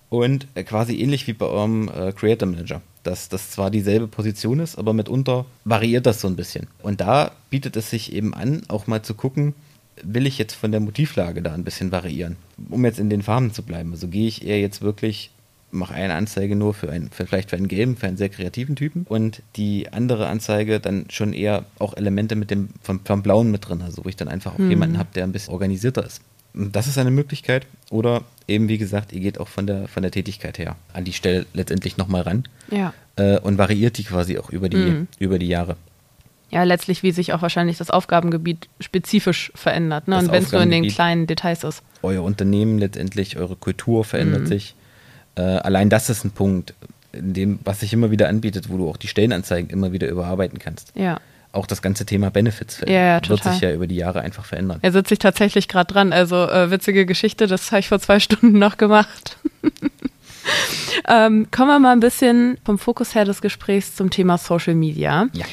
und 0.09 0.47
äh, 0.55 0.65
quasi 0.65 1.01
ähnlich 1.01 1.27
wie 1.27 1.33
bei 1.33 1.47
eurem 1.47 1.89
äh, 1.89 2.13
Creator 2.13 2.49
Manager, 2.49 2.83
dass 3.03 3.29
das 3.29 3.51
zwar 3.51 3.71
dieselbe 3.71 4.09
Position 4.09 4.61
ist, 4.61 4.77
aber 4.77 4.93
mitunter 4.93 5.47
variiert 5.65 6.07
das 6.07 6.21
so 6.21 6.29
ein 6.29 6.37
bisschen. 6.37 6.67
Und 6.83 7.01
da 7.01 7.33
bietet 7.51 7.77
es 7.77 7.91
sich 7.91 8.13
eben 8.13 8.35
an, 8.35 8.63
auch 8.69 8.87
mal 8.87 9.03
zu 9.03 9.15
gucken, 9.15 9.55
will 10.03 10.27
ich 10.27 10.39
jetzt 10.39 10.55
von 10.55 10.71
der 10.71 10.81
Motivlage 10.81 11.43
da 11.43 11.55
ein 11.55 11.65
bisschen 11.65 11.93
variieren, 11.93 12.37
um 12.71 12.85
jetzt 12.85 12.99
in 12.99 13.11
den 13.11 13.23
Farben 13.23 13.53
zu 13.53 13.63
bleiben. 13.63 13.93
Also 13.93 14.09
gehe 14.09 14.27
ich 14.27 14.45
eher 14.45 14.61
jetzt 14.61 14.83
wirklich 14.83 15.31
mache 15.73 15.95
eine 15.95 16.15
Anzeige 16.15 16.55
nur 16.55 16.75
für 16.75 16.91
einen, 16.91 17.11
für 17.11 17.27
vielleicht 17.27 17.51
für 17.51 17.57
einen 17.57 17.69
gelben, 17.69 17.97
für 17.97 18.07
einen 18.07 18.17
sehr 18.17 18.29
kreativen 18.29 18.77
Typen 18.77 19.07
und 19.09 19.43
die 19.57 19.91
andere 19.91 20.29
Anzeige 20.29 20.81
dann 20.81 21.07
schon 21.09 21.33
eher 21.33 21.65
auch 21.79 21.97
Elemente 21.97 22.37
mit 22.37 22.51
dem 22.51 22.69
vom, 22.83 23.01
vom 23.05 23.23
Blauen 23.23 23.51
mit 23.51 23.67
drin, 23.69 23.83
also 23.83 24.05
wo 24.05 24.09
ich 24.09 24.17
dann 24.17 24.29
einfach 24.29 24.55
auch 24.55 24.59
mhm. 24.59 24.71
jemanden 24.71 24.99
habe, 24.99 25.09
der 25.15 25.25
ein 25.25 25.33
bisschen 25.33 25.53
organisierter 25.53 26.05
ist. 26.05 26.21
Das 26.55 26.87
ist 26.87 26.99
eine 26.99 27.11
Möglichkeit. 27.11 27.67
Oder 27.91 28.23
eben, 28.49 28.69
wie 28.69 28.79
gesagt, 28.79 29.13
ihr 29.13 29.21
geht 29.21 29.39
auch 29.39 29.49
von 29.49 29.67
der, 29.67 29.89
von 29.89 30.03
der 30.03 30.13
Tätigkeit 30.13 30.59
her 30.59 30.77
an 30.93 31.05
die 31.05 31.13
Stelle 31.13 31.47
letztendlich 31.55 31.97
nochmal 31.97 32.23
ran 32.23 32.45
ja. 32.71 32.93
äh, 33.17 33.39
und 33.39 33.59
variiert 33.59 33.99
die 33.99 34.05
quasi 34.05 34.39
auch 34.39 34.51
über 34.51 34.69
die, 34.69 34.77
mhm. 34.77 35.09
über 35.19 35.39
die 35.39 35.49
Jahre 35.49 35.77
ja, 36.53 36.65
letztlich, 36.65 37.03
wie 37.03 37.13
sich 37.13 37.33
auch 37.33 37.41
wahrscheinlich 37.41 37.79
das 37.79 37.91
Aufgabengebiet 37.91 38.69
spezifisch 38.79 39.51
verändert. 39.55 40.07
Ne? 40.07 40.19
Und 40.19 40.31
wenn 40.31 40.43
es 40.43 40.53
nur 40.53 40.63
in 40.63 40.71
den 40.71 40.87
kleinen 40.87 41.27
Details 41.27 41.65
ist. 41.65 41.83
Euer 42.03 42.23
Unternehmen 42.23 42.79
letztendlich, 42.79 43.39
eure 43.39 43.57
Kultur 43.57 44.05
verändert 44.05 44.43
mhm. 44.43 44.47
sich. 44.47 44.75
Äh, 45.35 45.41
allein 45.41 45.89
das 45.89 46.11
ist 46.11 46.25
ein 46.25 46.31
Punkt, 46.31 46.75
in 47.13 47.33
dem, 47.33 47.59
was 47.65 47.81
sich 47.81 47.95
immer 47.95 48.11
wieder 48.11 48.29
anbietet, 48.29 48.69
wo 48.69 48.77
du 48.77 48.89
auch 48.91 48.99
die 48.99 49.09
Stellenanzeigen 49.09 49.71
immer 49.71 49.93
wieder 49.93 50.09
überarbeiten 50.09 50.59
kannst. 50.59 50.93
Ja. 50.95 51.21
Auch 51.53 51.67
das 51.67 51.83
ganze 51.83 52.07
Thema 52.07 52.31
Benefits 52.31 52.81
ja, 52.87 53.19
ja, 53.19 53.29
wird 53.29 53.45
sich 53.45 53.61
ja 53.61 53.73
über 53.73 53.87
die 53.87 53.97
Jahre 53.97 54.23
einfach 54.23 54.45
verändern. 54.45 54.79
Er 54.81 54.91
sitzt 54.91 55.11
sich 55.11 55.19
tatsächlich 55.19 55.69
gerade 55.69 55.93
dran. 55.93 56.13
Also 56.13 56.49
äh, 56.49 56.71
witzige 56.71 57.05
Geschichte, 57.05 57.47
das 57.47 57.71
habe 57.71 57.81
ich 57.81 57.89
vor 57.89 58.01
zwei 58.01 58.21
Stunden 58.21 58.59
noch 58.59 58.79
gemacht. 58.79 59.37
ähm, 61.09 61.49
kommen 61.51 61.69
wir 61.69 61.79
mal 61.79 61.93
ein 61.93 62.01
bisschen 62.01 62.57
vom 62.65 62.79
Fokus 62.79 63.15
her 63.15 63.27
des 63.27 63.43
Gesprächs 63.43 63.95
zum 63.95 64.11
Thema 64.11 64.39
Social 64.39 64.75
Media. 64.75 65.27
Ja. 65.35 65.45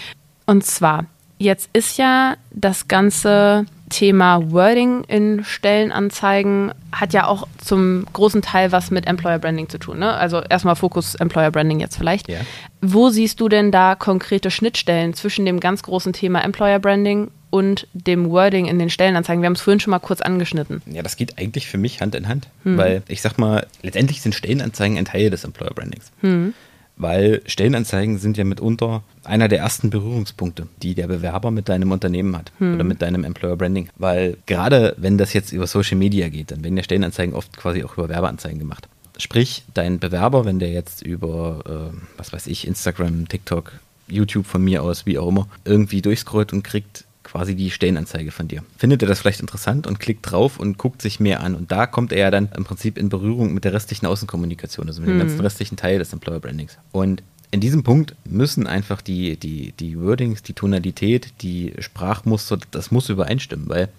Und 0.45 0.65
zwar, 0.65 1.05
jetzt 1.37 1.69
ist 1.73 1.97
ja 1.97 2.35
das 2.51 2.87
ganze 2.87 3.65
Thema 3.89 4.51
Wording 4.51 5.03
in 5.05 5.43
Stellenanzeigen 5.43 6.71
hat 6.91 7.13
ja 7.13 7.27
auch 7.27 7.47
zum 7.57 8.05
großen 8.13 8.41
Teil 8.41 8.71
was 8.71 8.91
mit 8.91 9.07
Employer 9.07 9.39
Branding 9.39 9.69
zu 9.69 9.77
tun. 9.77 9.99
Ne? 9.99 10.13
Also 10.13 10.41
erstmal 10.41 10.75
Fokus 10.75 11.15
Employer 11.15 11.51
Branding 11.51 11.79
jetzt 11.79 11.97
vielleicht. 11.97 12.29
Ja. 12.29 12.39
Wo 12.81 13.09
siehst 13.09 13.39
du 13.39 13.49
denn 13.49 13.71
da 13.71 13.95
konkrete 13.95 14.51
Schnittstellen 14.51 15.13
zwischen 15.13 15.45
dem 15.45 15.59
ganz 15.59 15.83
großen 15.83 16.13
Thema 16.13 16.43
Employer 16.43 16.79
Branding 16.79 17.31
und 17.49 17.87
dem 17.93 18.29
Wording 18.29 18.67
in 18.67 18.79
den 18.79 18.89
Stellenanzeigen? 18.89 19.41
Wir 19.41 19.47
haben 19.47 19.53
es 19.53 19.61
vorhin 19.61 19.79
schon 19.79 19.91
mal 19.91 19.99
kurz 19.99 20.21
angeschnitten. 20.21 20.81
Ja, 20.85 21.01
das 21.01 21.17
geht 21.17 21.37
eigentlich 21.37 21.67
für 21.67 21.77
mich 21.77 22.01
Hand 22.01 22.15
in 22.15 22.27
Hand, 22.27 22.47
hm. 22.63 22.77
weil 22.77 23.03
ich 23.07 23.21
sag 23.21 23.37
mal, 23.37 23.67
letztendlich 23.81 24.21
sind 24.21 24.35
Stellenanzeigen 24.35 24.97
ein 24.97 25.05
Teil 25.05 25.29
des 25.29 25.43
Employer 25.43 25.71
Brandings. 25.73 26.11
Hm 26.21 26.53
weil 26.99 27.41
Stellenanzeigen 27.45 28.19
sind 28.19 28.37
ja 28.37 28.43
mitunter 28.43 29.03
einer 29.23 29.47
der 29.47 29.59
ersten 29.59 29.89
Berührungspunkte, 29.89 30.67
die 30.83 30.93
der 30.93 31.07
Bewerber 31.07 31.49
mit 31.49 31.69
deinem 31.69 31.91
Unternehmen 31.91 32.37
hat 32.37 32.51
hm. 32.59 32.75
oder 32.75 32.83
mit 32.83 33.01
deinem 33.01 33.23
Employer 33.23 33.55
Branding. 33.55 33.89
Weil 33.97 34.37
gerade 34.45 34.95
wenn 34.97 35.17
das 35.17 35.33
jetzt 35.33 35.51
über 35.51 35.65
Social 35.65 35.97
Media 35.97 36.29
geht, 36.29 36.51
dann 36.51 36.63
werden 36.63 36.77
ja 36.77 36.83
Stellenanzeigen 36.83 37.33
oft 37.33 37.57
quasi 37.57 37.83
auch 37.83 37.97
über 37.97 38.09
Werbeanzeigen 38.09 38.59
gemacht. 38.59 38.87
Sprich, 39.17 39.63
dein 39.73 39.99
Bewerber, 39.99 40.45
wenn 40.45 40.59
der 40.59 40.71
jetzt 40.71 41.01
über, 41.01 41.91
äh, 41.93 41.97
was 42.17 42.31
weiß 42.31 42.47
ich, 42.47 42.67
Instagram, 42.67 43.27
TikTok, 43.27 43.73
YouTube 44.07 44.45
von 44.45 44.63
mir 44.63 44.83
aus, 44.83 45.05
wie 45.05 45.17
auch 45.17 45.27
immer, 45.27 45.47
irgendwie 45.65 46.01
durchscrollt 46.01 46.53
und 46.53 46.63
kriegt 46.63 47.05
quasi 47.23 47.55
die 47.55 47.69
Stellenanzeige 47.69 48.31
von 48.31 48.47
dir. 48.47 48.63
Findet 48.77 49.01
er 49.01 49.07
das 49.07 49.19
vielleicht 49.19 49.41
interessant 49.41 49.87
und 49.87 49.99
klickt 49.99 50.29
drauf 50.29 50.59
und 50.59 50.77
guckt 50.77 51.01
sich 51.01 51.19
mehr 51.19 51.41
an. 51.41 51.55
Und 51.55 51.71
da 51.71 51.85
kommt 51.85 52.11
er 52.11 52.19
ja 52.19 52.31
dann 52.31 52.49
im 52.55 52.63
Prinzip 52.63 52.97
in 52.97 53.09
Berührung 53.09 53.53
mit 53.53 53.65
der 53.65 53.73
restlichen 53.73 54.05
Außenkommunikation, 54.05 54.87
also 54.87 55.01
mit 55.01 55.09
hm. 55.09 55.17
dem 55.17 55.27
ganzen 55.27 55.41
restlichen 55.41 55.77
Teil 55.77 55.99
des 55.99 56.13
Employer 56.13 56.39
Brandings. 56.39 56.77
Und 56.91 57.23
in 57.51 57.61
diesem 57.61 57.83
Punkt 57.83 58.15
müssen 58.25 58.67
einfach 58.67 59.01
die, 59.01 59.37
die, 59.37 59.71
die 59.73 59.99
Wordings, 59.99 60.43
die 60.43 60.53
Tonalität, 60.53 61.33
die 61.41 61.73
Sprachmuster, 61.79 62.59
das 62.71 62.91
muss 62.91 63.09
übereinstimmen, 63.09 63.67
weil 63.69 63.89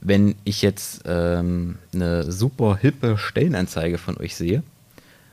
wenn 0.00 0.36
ich 0.44 0.62
jetzt 0.62 1.02
ähm, 1.06 1.76
eine 1.92 2.30
super 2.30 2.76
hippe 2.76 3.18
Stellenanzeige 3.18 3.98
von 3.98 4.16
euch 4.16 4.36
sehe, 4.36 4.62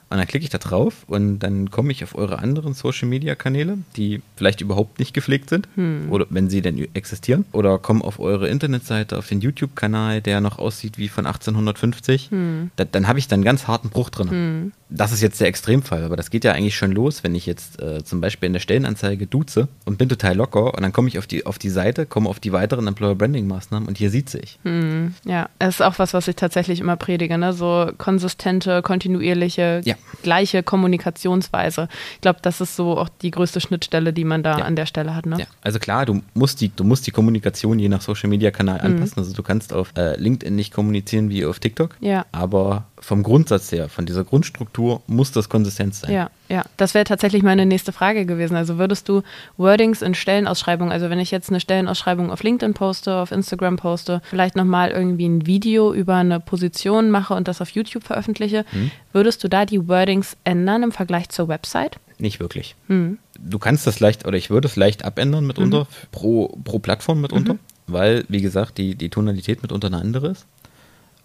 und 0.09 0.17
dann 0.17 0.27
klicke 0.27 0.43
ich 0.43 0.49
da 0.49 0.59
drauf 0.59 1.03
und 1.07 1.39
dann 1.39 1.71
komme 1.71 1.91
ich 1.91 2.03
auf 2.03 2.15
eure 2.15 2.39
anderen 2.39 2.73
Social 2.73 3.07
Media 3.07 3.33
Kanäle, 3.35 3.79
die 3.95 4.21
vielleicht 4.35 4.61
überhaupt 4.61 4.99
nicht 4.99 5.13
gepflegt 5.13 5.49
sind 5.49 5.67
hm. 5.75 6.11
oder 6.11 6.27
wenn 6.29 6.49
sie 6.49 6.61
denn 6.61 6.77
existieren. 6.93 7.45
Oder 7.51 7.79
komme 7.79 8.03
auf 8.03 8.19
eure 8.19 8.47
Internetseite, 8.47 9.17
auf 9.17 9.27
den 9.27 9.41
YouTube-Kanal, 9.41 10.21
der 10.21 10.41
noch 10.41 10.59
aussieht 10.59 10.97
wie 10.97 11.09
von 11.09 11.25
1850. 11.25 12.29
Hm. 12.29 12.71
Da, 12.75 12.85
dann 12.85 13.07
habe 13.07 13.19
ich 13.19 13.27
dann 13.27 13.37
einen 13.37 13.45
ganz 13.45 13.67
harten 13.67 13.89
Bruch 13.89 14.09
drin. 14.09 14.29
Hm. 14.29 14.71
Das 14.89 15.11
ist 15.11 15.21
jetzt 15.21 15.39
der 15.41 15.47
Extremfall, 15.47 16.03
aber 16.03 16.15
das 16.15 16.29
geht 16.29 16.43
ja 16.43 16.53
eigentlich 16.53 16.75
schon 16.75 16.91
los, 16.91 17.23
wenn 17.23 17.35
ich 17.35 17.45
jetzt 17.45 17.81
äh, 17.81 18.03
zum 18.03 18.21
Beispiel 18.21 18.47
in 18.47 18.53
der 18.53 18.59
Stellenanzeige 18.59 19.27
duze 19.27 19.67
und 19.85 19.97
bin 19.97 20.09
total 20.09 20.35
locker 20.35 20.73
und 20.73 20.81
dann 20.81 20.93
komme 20.93 21.07
ich 21.07 21.17
auf 21.17 21.27
die, 21.27 21.45
auf 21.45 21.57
die 21.57 21.69
Seite, 21.69 22.05
komme 22.05 22.29
auf 22.29 22.39
die 22.39 22.51
weiteren 22.51 22.87
Employer 22.87 23.15
Branding 23.15 23.47
Maßnahmen 23.47 23.87
und 23.87 23.97
hier 23.97 24.09
sieht 24.09 24.29
sich. 24.29 24.59
Hm. 24.63 25.15
Ja, 25.25 25.49
es 25.59 25.75
ist 25.75 25.81
auch 25.81 25.99
was, 25.99 26.13
was 26.13 26.27
ich 26.27 26.35
tatsächlich 26.35 26.79
immer 26.79 26.97
predige, 26.97 27.37
ne? 27.37 27.53
so 27.53 27.91
konsistente, 27.97 28.81
kontinuierliche 28.81 29.81
ja 29.83 29.95
gleiche 30.25 30.63
Kommunikationsweise. 30.63 31.87
Ich 32.15 32.21
glaube, 32.21 32.39
das 32.41 32.59
ist 32.59 32.75
so 32.75 32.97
auch 32.97 33.09
die 33.21 33.31
größte 33.31 33.61
Schnittstelle, 33.61 34.11
die 34.11 34.25
man 34.25 34.43
da 34.43 34.57
ja. 34.57 34.65
an 34.65 34.75
der 34.75 34.85
Stelle 34.85 35.15
hat. 35.15 35.25
Ne? 35.25 35.39
Ja. 35.39 35.45
Also 35.61 35.79
klar, 35.79 36.05
du 36.05 36.21
musst 36.33 36.61
die, 36.61 36.69
du 36.75 36.83
musst 36.83 37.07
die 37.07 37.11
Kommunikation 37.11 37.79
je 37.79 37.89
nach 37.89 38.01
Social 38.01 38.29
Media 38.29 38.51
Kanal 38.51 38.79
mhm. 38.79 38.85
anpassen. 38.85 39.19
Also 39.19 39.33
du 39.33 39.43
kannst 39.43 39.71
auf 39.71 39.93
äh, 39.95 40.19
LinkedIn 40.19 40.55
nicht 40.55 40.73
kommunizieren 40.73 41.29
wie 41.29 41.45
auf 41.45 41.59
TikTok. 41.59 41.95
Ja. 42.01 42.25
Aber 42.31 42.85
vom 42.99 43.23
Grundsatz 43.23 43.71
her, 43.71 43.87
von 43.87 44.05
dieser 44.05 44.23
Grundstruktur 44.23 44.74
muss 45.07 45.31
das 45.31 45.49
konsistent 45.49 45.95
sein. 45.95 46.11
Ja, 46.11 46.29
ja. 46.49 46.63
Das 46.77 46.93
wäre 46.93 47.05
tatsächlich 47.05 47.43
meine 47.43 47.65
nächste 47.65 47.91
Frage 47.91 48.25
gewesen. 48.25 48.55
Also 48.55 48.77
würdest 48.77 49.09
du 49.09 49.21
Wordings 49.57 50.01
in 50.01 50.15
Stellenausschreibungen, 50.15 50.91
also 50.91 51.09
wenn 51.09 51.19
ich 51.19 51.31
jetzt 51.31 51.49
eine 51.49 51.59
Stellenausschreibung 51.59 52.31
auf 52.31 52.43
LinkedIn 52.43 52.73
poste, 52.73 53.15
auf 53.15 53.31
Instagram 53.31 53.77
poste, 53.77 54.21
vielleicht 54.29 54.55
nochmal 54.55 54.91
irgendwie 54.91 55.27
ein 55.27 55.45
Video 55.45 55.93
über 55.93 56.15
eine 56.15 56.39
Position 56.39 57.11
mache 57.11 57.33
und 57.33 57.47
das 57.47 57.61
auf 57.61 57.69
YouTube 57.69 58.03
veröffentliche, 58.03 58.65
hm. 58.71 58.91
würdest 59.13 59.43
du 59.43 59.47
da 59.47 59.65
die 59.65 59.87
Wordings 59.87 60.37
ändern 60.43 60.83
im 60.83 60.91
Vergleich 60.91 61.29
zur 61.29 61.47
Website? 61.47 61.97
Nicht 62.17 62.39
wirklich. 62.39 62.75
Hm. 62.87 63.17
Du 63.37 63.59
kannst 63.59 63.85
das 63.85 63.99
leicht, 63.99 64.25
oder 64.25 64.37
ich 64.37 64.49
würde 64.49 64.67
es 64.67 64.75
leicht 64.75 65.03
abändern 65.03 65.45
mitunter, 65.45 65.81
mhm. 65.81 66.07
pro, 66.11 66.47
pro 66.63 66.79
Plattform 66.79 67.19
mitunter, 67.19 67.55
mhm. 67.55 67.59
weil, 67.87 68.23
wie 68.29 68.41
gesagt, 68.41 68.77
die, 68.77 68.95
die 68.95 69.09
Tonalität 69.09 69.61
mitunter 69.61 69.87
eine 69.87 69.97
andere 69.97 70.29
ist 70.29 70.47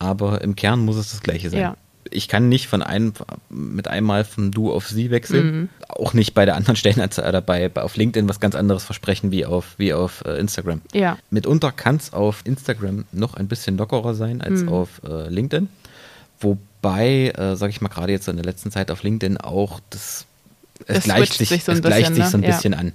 aber 0.01 0.41
im 0.41 0.57
Kern 0.57 0.81
muss 0.81 0.97
es 0.97 1.13
das 1.13 1.21
gleiche 1.21 1.51
sein. 1.51 1.61
Ja. 1.61 1.77
Ich 2.11 2.29
kann 2.29 2.49
nicht 2.49 2.67
von 2.67 2.83
einem 2.83 3.13
mit 3.51 3.89
einmal 3.89 4.25
von 4.25 4.51
du 4.51 4.73
auf 4.73 4.89
sie 4.89 5.11
wechseln. 5.11 5.47
Mhm. 5.47 5.69
Auch 5.89 6.15
nicht 6.15 6.35
bei 6.35 6.45
der 6.45 6.57
anderen 6.57 6.77
Stellenanzeige 6.77 7.29
oder 7.29 7.41
bei, 7.41 7.71
auf 7.75 7.97
LinkedIn 7.97 8.29
was 8.29 8.41
ganz 8.41 8.55
anderes 8.55 8.85
versprechen 8.85 9.31
wie 9.31 9.45
auf, 9.45 9.75
wie 9.77 9.93
auf 9.93 10.25
äh, 10.25 10.39
Instagram. 10.39 10.81
Ja. 10.93 11.19
Mitunter 11.31 11.73
kann 11.73 11.97
es 11.97 12.13
auf 12.13 12.43
Instagram 12.45 13.05
noch 13.13 13.35
ein 13.35 13.49
bisschen 13.49 13.77
lockerer 13.77 14.15
sein 14.15 14.41
als 14.41 14.63
mhm. 14.63 14.69
auf 14.69 15.03
äh, 15.07 15.29
LinkedIn. 15.29 15.69
Wobei, 16.41 17.33
äh, 17.37 17.57
sage 17.57 17.71
ich 17.71 17.81
mal, 17.81 17.89
gerade 17.89 18.13
jetzt 18.13 18.29
in 18.29 18.37
der 18.37 18.45
letzten 18.45 18.71
Zeit 18.71 18.91
auf 18.91 19.03
LinkedIn 19.03 19.37
auch 19.37 19.81
das 19.91 20.27
es, 20.87 20.99
es 20.99 21.05
gleicht 21.05 21.35
sich, 21.35 21.51
sich 21.51 21.65
so 21.65 21.73
ein, 21.73 21.83
bisschen, 21.83 22.15
sich 22.15 22.25
so 22.25 22.39
ein 22.39 22.41
ne? 22.41 22.47
bisschen 22.47 22.73
an 22.73 22.93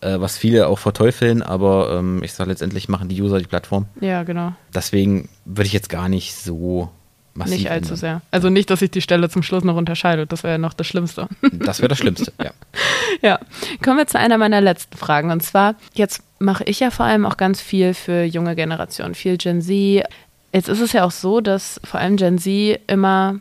äh, 0.00 0.20
was 0.20 0.36
viele 0.36 0.68
auch 0.68 0.78
verteufeln, 0.78 1.42
aber 1.42 1.96
ähm, 1.98 2.22
ich 2.22 2.32
sage 2.32 2.50
letztendlich 2.50 2.88
machen 2.88 3.08
die 3.08 3.20
User 3.20 3.38
die 3.38 3.46
Plattform. 3.46 3.86
Ja, 4.00 4.22
genau. 4.22 4.52
Deswegen 4.74 5.28
würde 5.44 5.66
ich 5.66 5.72
jetzt 5.72 5.88
gar 5.88 6.08
nicht 6.08 6.34
so 6.34 6.90
massiv. 7.36 7.58
Nicht 7.58 7.70
allzu 7.70 7.94
ändern. 7.94 7.98
sehr. 7.98 8.22
Also 8.30 8.50
nicht, 8.50 8.70
dass 8.70 8.80
sich 8.80 8.90
die 8.90 9.00
Stelle 9.00 9.28
zum 9.28 9.42
Schluss 9.42 9.64
noch 9.64 9.76
unterscheidet. 9.76 10.32
Das 10.32 10.42
wäre 10.42 10.54
ja 10.54 10.58
noch 10.58 10.74
das 10.74 10.86
Schlimmste. 10.86 11.28
Das 11.52 11.80
wäre 11.80 11.88
das 11.88 11.98
Schlimmste, 11.98 12.32
ja. 12.42 12.50
ja. 13.22 13.38
Kommen 13.82 13.98
wir 13.98 14.06
zu 14.06 14.18
einer 14.18 14.38
meiner 14.38 14.60
letzten 14.60 14.96
Fragen. 14.96 15.30
Und 15.30 15.42
zwar, 15.42 15.74
jetzt 15.94 16.22
mache 16.38 16.64
ich 16.64 16.80
ja 16.80 16.90
vor 16.90 17.06
allem 17.06 17.26
auch 17.26 17.36
ganz 17.36 17.60
viel 17.60 17.94
für 17.94 18.24
junge 18.24 18.54
Generationen, 18.54 19.14
viel 19.14 19.36
Gen 19.36 19.62
Z. 19.62 20.04
Jetzt 20.52 20.68
ist 20.68 20.80
es 20.80 20.92
ja 20.92 21.04
auch 21.04 21.10
so, 21.10 21.40
dass 21.40 21.80
vor 21.84 22.00
allem 22.00 22.16
Gen 22.16 22.38
Z 22.38 22.80
immer 22.86 23.40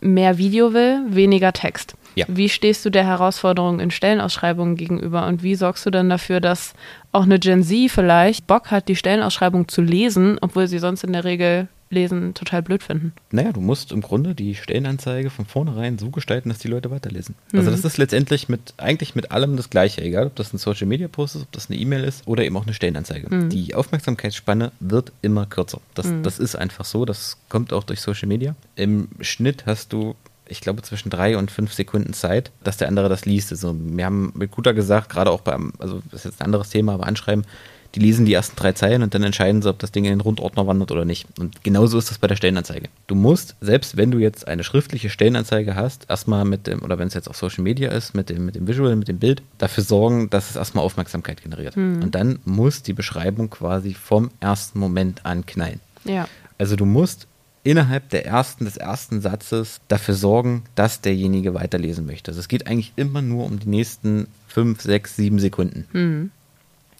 mehr 0.00 0.38
Video 0.38 0.72
will, 0.72 1.00
weniger 1.08 1.52
Text. 1.52 1.94
Ja. 2.14 2.26
Wie 2.28 2.48
stehst 2.48 2.84
du 2.84 2.90
der 2.90 3.06
Herausforderung 3.06 3.80
in 3.80 3.90
Stellenausschreibungen 3.90 4.76
gegenüber 4.76 5.26
und 5.26 5.42
wie 5.42 5.54
sorgst 5.54 5.86
du 5.86 5.90
dann 5.90 6.10
dafür, 6.10 6.40
dass 6.40 6.74
auch 7.12 7.22
eine 7.22 7.38
Gen 7.38 7.62
Z 7.62 7.90
vielleicht 7.90 8.46
Bock 8.46 8.70
hat, 8.70 8.88
die 8.88 8.96
Stellenausschreibung 8.96 9.68
zu 9.68 9.80
lesen, 9.80 10.38
obwohl 10.40 10.66
sie 10.66 10.78
sonst 10.78 11.04
in 11.04 11.12
der 11.12 11.24
Regel 11.24 11.68
Lesen 11.90 12.34
total 12.34 12.62
blöd 12.62 12.84
finden. 12.84 13.12
Naja, 13.32 13.52
du 13.52 13.60
musst 13.60 13.90
im 13.90 14.00
Grunde 14.00 14.34
die 14.36 14.54
Stellenanzeige 14.54 15.28
von 15.28 15.44
vornherein 15.44 15.98
so 15.98 16.10
gestalten, 16.10 16.48
dass 16.48 16.58
die 16.58 16.68
Leute 16.68 16.90
weiterlesen. 16.90 17.34
Also 17.46 17.52
mhm. 17.52 17.58
Also 17.58 17.70
das 17.82 17.92
ist 17.92 17.98
letztendlich 17.98 18.48
mit 18.48 18.74
eigentlich 18.76 19.16
mit 19.16 19.32
allem 19.32 19.56
das 19.56 19.70
Gleiche, 19.70 20.00
egal 20.00 20.28
ob 20.28 20.36
das 20.36 20.52
ein 20.52 20.58
Social 20.58 20.86
Media 20.86 21.08
Post 21.08 21.34
ist, 21.36 21.42
ob 21.42 21.52
das 21.52 21.68
eine 21.68 21.78
E-Mail 21.78 22.04
ist 22.04 22.26
oder 22.28 22.44
eben 22.44 22.56
auch 22.56 22.64
eine 22.64 22.74
Stellenanzeige. 22.74 23.34
Mhm. 23.34 23.50
Die 23.50 23.74
Aufmerksamkeitsspanne 23.74 24.70
wird 24.78 25.12
immer 25.20 25.46
kürzer. 25.46 25.80
Das, 25.94 26.06
mhm. 26.06 26.22
das 26.22 26.38
ist 26.38 26.54
einfach 26.54 26.84
so, 26.84 27.04
das 27.04 27.38
kommt 27.48 27.72
auch 27.72 27.82
durch 27.82 28.00
Social 28.00 28.28
Media. 28.28 28.54
Im 28.76 29.08
Schnitt 29.20 29.66
hast 29.66 29.92
du 29.92 30.14
ich 30.50 30.60
glaube, 30.60 30.82
zwischen 30.82 31.10
drei 31.10 31.36
und 31.36 31.50
fünf 31.50 31.72
Sekunden 31.72 32.12
Zeit, 32.12 32.50
dass 32.64 32.76
der 32.76 32.88
andere 32.88 33.08
das 33.08 33.24
liest. 33.24 33.52
Also, 33.52 33.72
wir 33.78 34.04
haben 34.04 34.32
mit 34.34 34.50
Guter 34.50 34.74
gesagt, 34.74 35.08
gerade 35.08 35.30
auch 35.30 35.42
beim, 35.42 35.72
also 35.78 36.02
das 36.10 36.24
ist 36.24 36.32
jetzt 36.32 36.40
ein 36.40 36.46
anderes 36.46 36.70
Thema, 36.70 36.94
aber 36.94 37.06
Anschreiben, 37.06 37.44
die 37.94 38.00
lesen 38.00 38.24
die 38.26 38.32
ersten 38.32 38.56
drei 38.56 38.72
Zeilen 38.72 39.02
und 39.02 39.14
dann 39.14 39.22
entscheiden 39.22 39.62
sie, 39.62 39.68
ob 39.68 39.78
das 39.78 39.92
Ding 39.92 40.04
in 40.04 40.10
den 40.10 40.20
Rundordner 40.20 40.66
wandert 40.66 40.92
oder 40.92 41.04
nicht. 41.04 41.26
Und 41.38 41.64
genauso 41.64 41.98
ist 41.98 42.10
das 42.10 42.18
bei 42.18 42.28
der 42.28 42.36
Stellenanzeige. 42.36 42.88
Du 43.06 43.14
musst, 43.14 43.56
selbst 43.60 43.96
wenn 43.96 44.10
du 44.10 44.18
jetzt 44.18 44.46
eine 44.46 44.64
schriftliche 44.64 45.10
Stellenanzeige 45.10 45.74
hast, 45.74 46.08
erstmal 46.08 46.44
mit 46.44 46.66
dem, 46.66 46.82
oder 46.82 46.98
wenn 46.98 47.08
es 47.08 47.14
jetzt 47.14 47.28
auf 47.28 47.36
Social 47.36 47.64
Media 47.64 47.90
ist, 47.90 48.14
mit 48.14 48.30
dem, 48.30 48.46
mit 48.46 48.54
dem 48.54 48.68
Visual, 48.68 48.94
mit 48.96 49.08
dem 49.08 49.18
Bild, 49.18 49.42
dafür 49.58 49.82
sorgen, 49.82 50.30
dass 50.30 50.50
es 50.50 50.56
erstmal 50.56 50.84
Aufmerksamkeit 50.84 51.42
generiert. 51.42 51.76
Mhm. 51.76 52.02
Und 52.02 52.14
dann 52.14 52.38
muss 52.44 52.82
die 52.82 52.92
Beschreibung 52.92 53.50
quasi 53.50 53.94
vom 53.94 54.30
ersten 54.40 54.78
Moment 54.78 55.26
an 55.26 55.44
knallen. 55.46 55.80
Ja. 56.04 56.28
Also 56.58 56.76
du 56.76 56.84
musst 56.86 57.26
innerhalb 57.62 58.08
der 58.10 58.24
ersten, 58.26 58.64
des 58.64 58.76
ersten 58.76 59.20
Satzes 59.20 59.80
dafür 59.88 60.14
sorgen, 60.14 60.62
dass 60.74 61.00
derjenige 61.00 61.54
weiterlesen 61.54 62.06
möchte. 62.06 62.30
Also 62.30 62.40
es 62.40 62.48
geht 62.48 62.66
eigentlich 62.66 62.92
immer 62.96 63.20
nur 63.20 63.44
um 63.44 63.58
die 63.58 63.68
nächsten 63.68 64.28
fünf, 64.48 64.80
sechs, 64.80 65.16
sieben 65.16 65.38
Sekunden. 65.38 65.86
Mhm. 65.92 66.30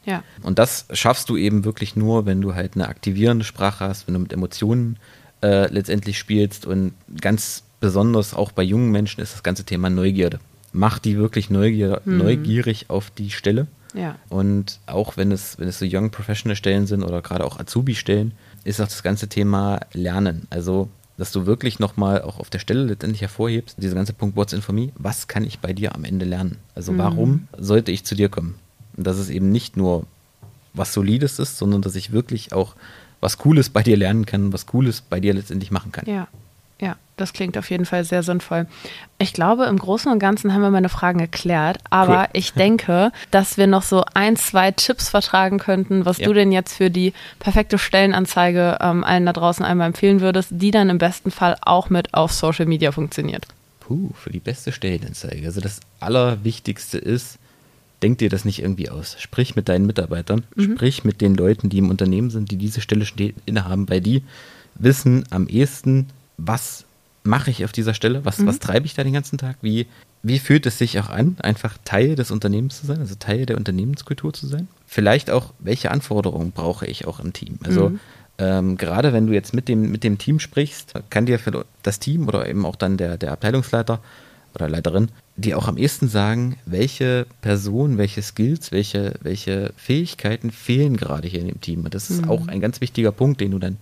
Ja. 0.07 0.23
Und 0.43 0.59
das 0.59 0.87
schaffst 0.93 1.29
du 1.29 1.37
eben 1.37 1.65
wirklich 1.65 1.97
nur, 1.97 2.27
wenn 2.27 2.41
du 2.41 2.55
halt 2.55 2.75
eine 2.75 2.89
aktivierende 2.89 3.45
Sprache 3.45 3.85
hast, 3.85 4.07
wenn 4.07 4.15
du 4.15 4.21
mit 4.21 4.33
Emotionen 4.33 4.99
äh, 5.43 5.73
letztendlich 5.73 6.19
spielst 6.19 6.67
und 6.67 6.93
ganz 7.21 7.63
besonders 7.81 8.35
auch 8.35 8.53
bei 8.53 8.63
jungen 8.63 8.91
Menschen 8.91 9.21
ist 9.21 9.35
das 9.35 9.43
ganze 9.43 9.65
Thema 9.65 9.91
Neugierde. 9.91 10.39
Mach 10.73 10.99
die 10.99 11.17
wirklich 11.17 11.51
neugier 11.51 12.01
mhm. 12.05 12.19
neugierig 12.19 12.91
auf 12.91 13.11
die 13.11 13.31
Stelle. 13.31 13.67
Ja. 13.95 14.17
Und 14.29 14.79
auch 14.87 15.17
wenn 15.17 15.33
es, 15.33 15.59
wenn 15.59 15.67
es 15.67 15.79
so 15.79 15.87
Young 15.89 16.11
Professional 16.11 16.55
Stellen 16.55 16.87
sind 16.87 17.03
oder 17.03 17.23
gerade 17.23 17.45
auch 17.45 17.59
Azubi-Stellen, 17.59 18.33
ist 18.63 18.81
auch 18.81 18.87
das 18.87 19.03
ganze 19.03 19.29
Thema 19.29 19.81
Lernen. 19.93 20.47
Also, 20.51 20.89
dass 21.17 21.33
du 21.33 21.45
wirklich 21.47 21.81
nochmal 21.81 22.23
auch 22.23 22.39
auf 22.39 22.51
der 22.51 22.61
Stelle 22.61 22.85
letztendlich 22.85 23.23
hervorhebst, 23.23 23.77
dieser 23.83 23.97
ganze 23.97 24.13
Punkt 24.13 24.37
What's 24.37 24.53
in 24.53 24.63
for 24.63 24.75
me, 24.75 24.93
was 24.97 25.27
kann 25.27 25.45
ich 25.45 25.59
bei 25.59 25.73
dir 25.73 25.95
am 25.95 26.05
Ende 26.05 26.25
lernen? 26.25 26.59
Also, 26.75 26.93
mhm. 26.93 26.99
warum 26.99 27.49
sollte 27.59 27.91
ich 27.91 28.05
zu 28.05 28.15
dir 28.15 28.29
kommen? 28.29 28.55
Dass 29.05 29.17
es 29.17 29.29
eben 29.31 29.51
nicht 29.51 29.77
nur 29.77 30.05
was 30.73 30.93
Solides 30.93 31.39
ist, 31.39 31.59
sondern 31.59 31.83
dass 31.83 31.95
ich 31.95 32.13
wirklich 32.13 32.53
auch 32.53 32.75
was 33.21 33.39
Cooles 33.39 33.71
bei 33.71 33.83
dir 33.83 33.97
lernen 33.97 34.27
kann, 34.27 34.53
was 34.53 34.67
Cooles 34.67 35.01
bei 35.03 35.21
dir 35.21 35.35
letztendlich 35.35 35.71
machen 35.71 35.93
kann. 35.93 36.07
Ja. 36.07 36.29
Ja, 36.81 36.97
das 37.19 37.35
klingt 37.35 37.59
auf 37.59 37.69
jeden 37.69 37.85
Fall 37.85 38.05
sehr 38.05 38.23
sinnvoll. 38.23 38.67
Ich 39.19 39.35
glaube, 39.35 39.65
im 39.67 39.79
Großen 39.79 40.11
und 40.11 40.19
Ganzen 40.19 40.55
haben 40.55 40.63
wir 40.63 40.71
meine 40.71 40.89
Fragen 40.89 41.19
geklärt, 41.19 41.79
aber 41.91 42.21
cool. 42.21 42.29
ich 42.33 42.55
denke, 42.55 43.13
dass 43.31 43.59
wir 43.59 43.67
noch 43.67 43.83
so 43.83 44.03
ein, 44.15 44.37
zwei 44.37 44.71
Tipps 44.71 45.11
vertragen 45.11 45.59
könnten, 45.59 46.07
was 46.07 46.19
ja. 46.19 46.27
du 46.27 46.33
denn 46.33 46.53
jetzt 46.53 46.75
für 46.75 46.91
die 46.91 47.13
perfekte 47.39 47.77
Stellenanzeige 47.77 48.79
ähm, 48.81 49.05
allen 49.05 49.27
da 49.27 49.35
draußen 49.35 49.65
einmal 49.65 49.89
empfehlen 49.89 50.23
würdest, 50.23 50.53
die 50.53 50.71
dann 50.71 50.89
im 50.89 50.97
besten 50.97 51.31
Fall 51.31 51.59
auch 51.61 51.91
mit 51.91 52.15
auf 52.15 52.33
Social 52.33 52.65
Media 52.65 52.93
funktioniert. 52.93 53.47
Puh, 53.81 54.13
für 54.15 54.31
die 54.31 54.41
beste 54.41 54.73
Stellenanzeige. 54.73 55.47
Also 55.47 55.61
das 55.61 55.81
Allerwichtigste 56.01 56.97
ist, 56.97 57.39
denk 58.03 58.19
dir 58.19 58.29
das 58.29 58.45
nicht 58.45 58.61
irgendwie 58.61 58.91
aus. 58.91 59.17
Sprich 59.19 59.57
mit 59.57 59.69
deinen 59.69 59.87
Mitarbeitern, 59.87 60.45
mhm. 60.55 60.63
sprich 60.63 61.05
mit 61.05 61.21
den 61.21 61.35
Leuten, 61.35 61.69
die 61.69 61.79
im 61.79 61.91
Unternehmen 61.91 62.31
sind, 62.31 62.51
die 62.51 62.57
diese 62.57 62.81
Stelle 62.81 63.05
innehaben, 63.47 63.89
weil 63.89 64.01
die 64.01 64.23
wissen 64.75 65.25
am 65.31 65.49
ehesten, 65.49 66.07
was 66.37 66.85
mache 67.23 67.51
ich 67.51 67.65
auf 67.65 67.73
dieser 67.73 67.95
Stelle, 67.95 68.25
was, 68.25 68.39
mhm. 68.39 68.47
was 68.47 68.59
treibe 68.59 68.87
ich 68.87 68.95
da 68.95 69.05
den 69.05 69.13
ganzen 69.13 69.39
Tag, 69.39 69.57
wie, 69.61 69.87
wie 70.23 70.39
fühlt 70.39 70.67
es 70.67 70.79
sich 70.79 70.99
auch 70.99 71.11
an, 71.11 71.37
einfach 71.43 71.77
Teil 71.85 72.15
des 72.15 72.31
Unternehmens 72.31 72.81
zu 72.81 72.87
sein, 72.87 72.99
also 72.99 73.15
Teil 73.15 73.47
der 73.47 73.57
Unternehmenskultur 73.57 74.33
zu 74.33 74.47
sein. 74.47 74.69
Vielleicht 74.87 75.31
auch, 75.31 75.53
welche 75.59 75.91
Anforderungen 75.91 76.53
brauche 76.53 76.87
ich 76.87 77.07
auch 77.07 77.21
im 77.21 77.33
Team. 77.33 77.59
Also 77.65 77.91
mhm. 77.91 78.01
ähm, 78.39 78.77
gerade 78.77 79.13
wenn 79.13 79.27
du 79.27 79.35
jetzt 79.35 79.53
mit 79.53 79.69
dem, 79.69 79.91
mit 79.91 80.03
dem 80.03 80.19
Team 80.19 80.41
sprichst, 80.41 80.95
kann 81.11 81.27
dir 81.27 81.39
das 81.83 81.99
Team 81.99 82.27
oder 82.27 82.49
eben 82.49 82.65
auch 82.65 82.77
dann 82.77 82.97
der, 82.97 83.19
der 83.19 83.33
Abteilungsleiter 83.33 84.01
oder 84.55 84.69
Leiterin 84.69 85.09
die 85.41 85.55
auch 85.55 85.69
am 85.69 85.77
ehesten 85.77 86.09
sagen, 86.09 86.57
welche 86.67 87.27
Person, 87.41 87.99
welche 87.99 88.23
Skills, 88.23 88.73
welche, 88.73 89.15
welche 89.23 89.73
Fähigkeiten 89.77 90.51
fehlen 90.51 90.97
gerade 90.97 91.29
hier 91.29 91.41
in 91.41 91.49
dem 91.49 91.61
Team. 91.61 91.85
Und 91.85 91.95
das 91.95 92.11
ist 92.11 92.23
mhm. 92.25 92.31
auch 92.31 92.49
ein 92.49 92.61
ganz 92.61 92.81
wichtiger 92.81 93.13
Punkt, 93.13 93.41
den 93.41 93.53
du 93.53 93.59
dann 93.59 93.79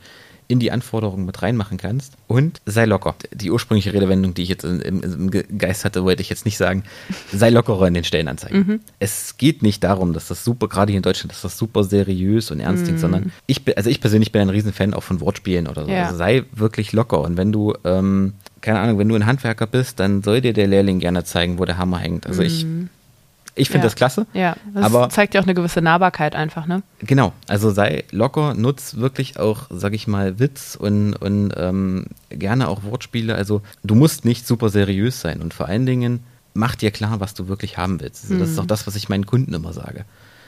in 0.51 0.61
die 0.61 0.73
Anforderungen 0.73 1.27
mit 1.27 1.43
reinmachen 1.43 1.77
kannst. 1.77 2.15
Und 2.27 2.63
sei 2.65 2.87
locker. 2.87 3.15
Die 3.35 3.51
ursprüngliche 3.51 3.93
Redewendung, 3.93 4.33
die 4.33 4.45
ich 4.45 4.49
jetzt 4.49 4.65
im, 4.65 5.03
im 5.03 5.31
Geist 5.31 5.85
hatte, 5.85 6.05
wollte 6.05 6.23
ich 6.23 6.31
jetzt 6.31 6.47
nicht 6.47 6.57
sagen. 6.57 6.85
Sei 7.31 7.51
lockerer 7.51 7.87
in 7.87 7.93
den 7.93 8.05
Stellenanzeigen. 8.05 8.67
Mhm. 8.67 8.81
Es 8.99 9.37
geht 9.37 9.63
nicht 9.63 9.85
darum, 9.85 10.15
dass 10.15 10.29
das 10.29 10.45
super, 10.45 10.69
gerade 10.69 10.91
hier 10.91 10.99
in 10.99 11.03
Deutschland, 11.03 11.33
dass 11.33 11.43
das 11.43 11.59
super 11.59 11.85
seriös 11.85 12.51
und 12.51 12.61
ernst 12.61 12.83
mhm. 12.83 12.87
klingt, 12.87 13.01
sondern 13.01 13.33
ich 13.47 13.61
also 13.77 13.91
ich 13.91 14.01
persönlich 14.01 14.33
bin 14.33 14.41
ein 14.41 14.49
Riesenfan 14.49 14.95
auch 14.95 15.03
von 15.03 15.21
Wortspielen 15.21 15.67
oder 15.67 15.85
so. 15.85 15.91
Ja. 15.91 16.07
Also 16.07 16.17
sei 16.17 16.45
wirklich 16.53 16.93
locker. 16.93 17.21
Und 17.21 17.37
wenn 17.37 17.53
du, 17.53 17.75
ähm, 17.85 18.33
keine 18.61 18.81
Ahnung, 18.81 18.99
wenn 18.99 19.09
du 19.09 19.15
ein 19.15 19.27
Handwerker 19.27 19.67
bist, 19.67 20.01
dann 20.01 20.23
soll 20.23 20.41
dir 20.41 20.53
der 20.53 20.67
Lehrling 20.67 20.99
gerne 20.99 21.25
zeigen, 21.25 21.59
wo 21.59 21.65
der 21.65 21.79
Hammer 21.79 21.99
hängt. 21.99 22.27
Also 22.27 22.43
ich 22.43 22.65
mhm. 22.65 22.91
Ich 23.59 23.69
finde 23.69 23.85
ja. 23.85 23.89
das 23.89 23.97
klasse. 23.97 24.27
Ja, 24.33 24.57
das 24.73 24.85
aber 24.85 25.09
zeigt 25.09 25.35
ja 25.35 25.41
auch 25.41 25.45
eine 25.45 25.55
gewisse 25.55 25.83
Nahbarkeit 25.83 26.35
einfach, 26.35 26.67
ne? 26.67 26.83
Genau, 27.01 27.33
also 27.49 27.71
sei 27.71 28.05
locker, 28.13 28.55
nutz 28.55 28.97
wirklich 28.97 29.39
auch, 29.39 29.67
sag 29.71 29.95
ich 29.95 30.07
mal, 30.07 30.39
Witz 30.39 30.77
und, 30.77 31.15
und 31.15 31.53
ähm, 31.57 32.07
gerne 32.31 32.69
auch 32.69 32.85
Wortspiele. 32.85 33.35
Also 33.35 33.63
du 33.83 33.95
musst 33.95 34.25
nicht 34.25 34.47
super 34.47 34.69
seriös 34.69 35.21
sein 35.21 35.43
und 35.43 35.55
vor 35.55 35.67
allen 35.67 35.87
Dingen 35.87 36.21
mach 36.55 36.77
dir 36.77 36.91
klar, 36.91 37.21
was 37.21 37.35
du 37.35 37.49
wirklich 37.49 37.79
haben 37.79 38.01
willst. 38.01 38.25
Also, 38.25 38.39
das 38.39 38.51
ist 38.51 38.59
auch 38.59 38.65
mhm. 38.65 38.69
das, 38.69 38.87
was 38.87 38.95
ich 38.95 39.09
meinen 39.09 39.27
Kunden 39.27 39.53
immer 39.53 39.73
sage. 39.73 40.05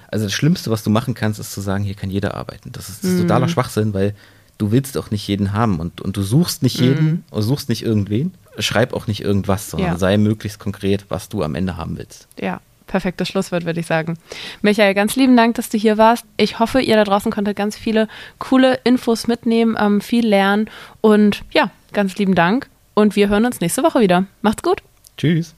Also 0.09 0.27
das 0.27 0.33
Schlimmste, 0.33 0.71
was 0.71 0.83
du 0.83 0.91
machen 0.91 1.15
kannst, 1.15 1.41
ist 1.41 1.53
zu 1.53 1.61
sagen, 1.61 1.85
hier 1.85 1.95
kann 1.95 2.11
jeder 2.11 2.35
arbeiten. 2.35 2.71
Das 2.73 2.89
ist, 2.89 3.03
das 3.03 3.11
ist 3.11 3.17
mhm. 3.19 3.23
totaler 3.23 3.49
Schwachsinn, 3.49 3.93
weil 3.93 4.15
du 4.61 4.73
willst 4.73 4.99
auch 4.99 5.11
nicht 5.11 5.27
jeden 5.27 5.53
haben 5.53 5.81
und, 5.81 6.01
und 6.01 6.17
du 6.17 6.23
suchst 6.23 6.63
nicht 6.63 6.79
jeden 6.79 7.05
mhm. 7.05 7.25
und 7.31 7.43
suchst 7.43 7.69
nicht 7.69 7.83
irgendwen. 7.83 8.35
Schreib 8.59 8.93
auch 8.93 9.07
nicht 9.07 9.23
irgendwas, 9.23 9.71
sondern 9.71 9.93
ja. 9.93 9.99
sei 9.99 10.19
möglichst 10.19 10.59
konkret, 10.59 11.07
was 11.09 11.29
du 11.29 11.43
am 11.43 11.55
Ende 11.55 11.77
haben 11.77 11.97
willst. 11.97 12.29
Ja, 12.39 12.61
perfektes 12.87 13.29
Schlusswort, 13.29 13.65
würde 13.65 13.81
ich 13.81 13.87
sagen. 13.87 14.19
Michael, 14.61 14.95
ganz 14.95 15.17
lieben 15.17 15.37
Dank, 15.37 15.55
dass 15.55 15.71
du 15.71 15.79
hier 15.79 15.97
warst. 15.97 16.27
Ich 16.37 16.59
hoffe, 16.59 16.81
ihr 16.81 16.97
da 16.97 17.05
draußen 17.05 17.33
konntet 17.33 17.57
ganz 17.57 17.77
viele 17.77 18.09
coole 18.39 18.79
Infos 18.85 19.27
mitnehmen, 19.27 19.77
ähm, 19.81 20.01
viel 20.01 20.27
lernen 20.27 20.69
und 21.01 21.43
ja, 21.53 21.71
ganz 21.93 22.17
lieben 22.17 22.35
Dank. 22.35 22.69
Und 22.95 23.17
wir 23.17 23.29
hören 23.31 23.47
uns 23.47 23.61
nächste 23.61 23.83
Woche 23.83 24.01
wieder. 24.01 24.27
Macht's 24.43 24.63
gut. 24.63 24.83
Tschüss. 25.17 25.55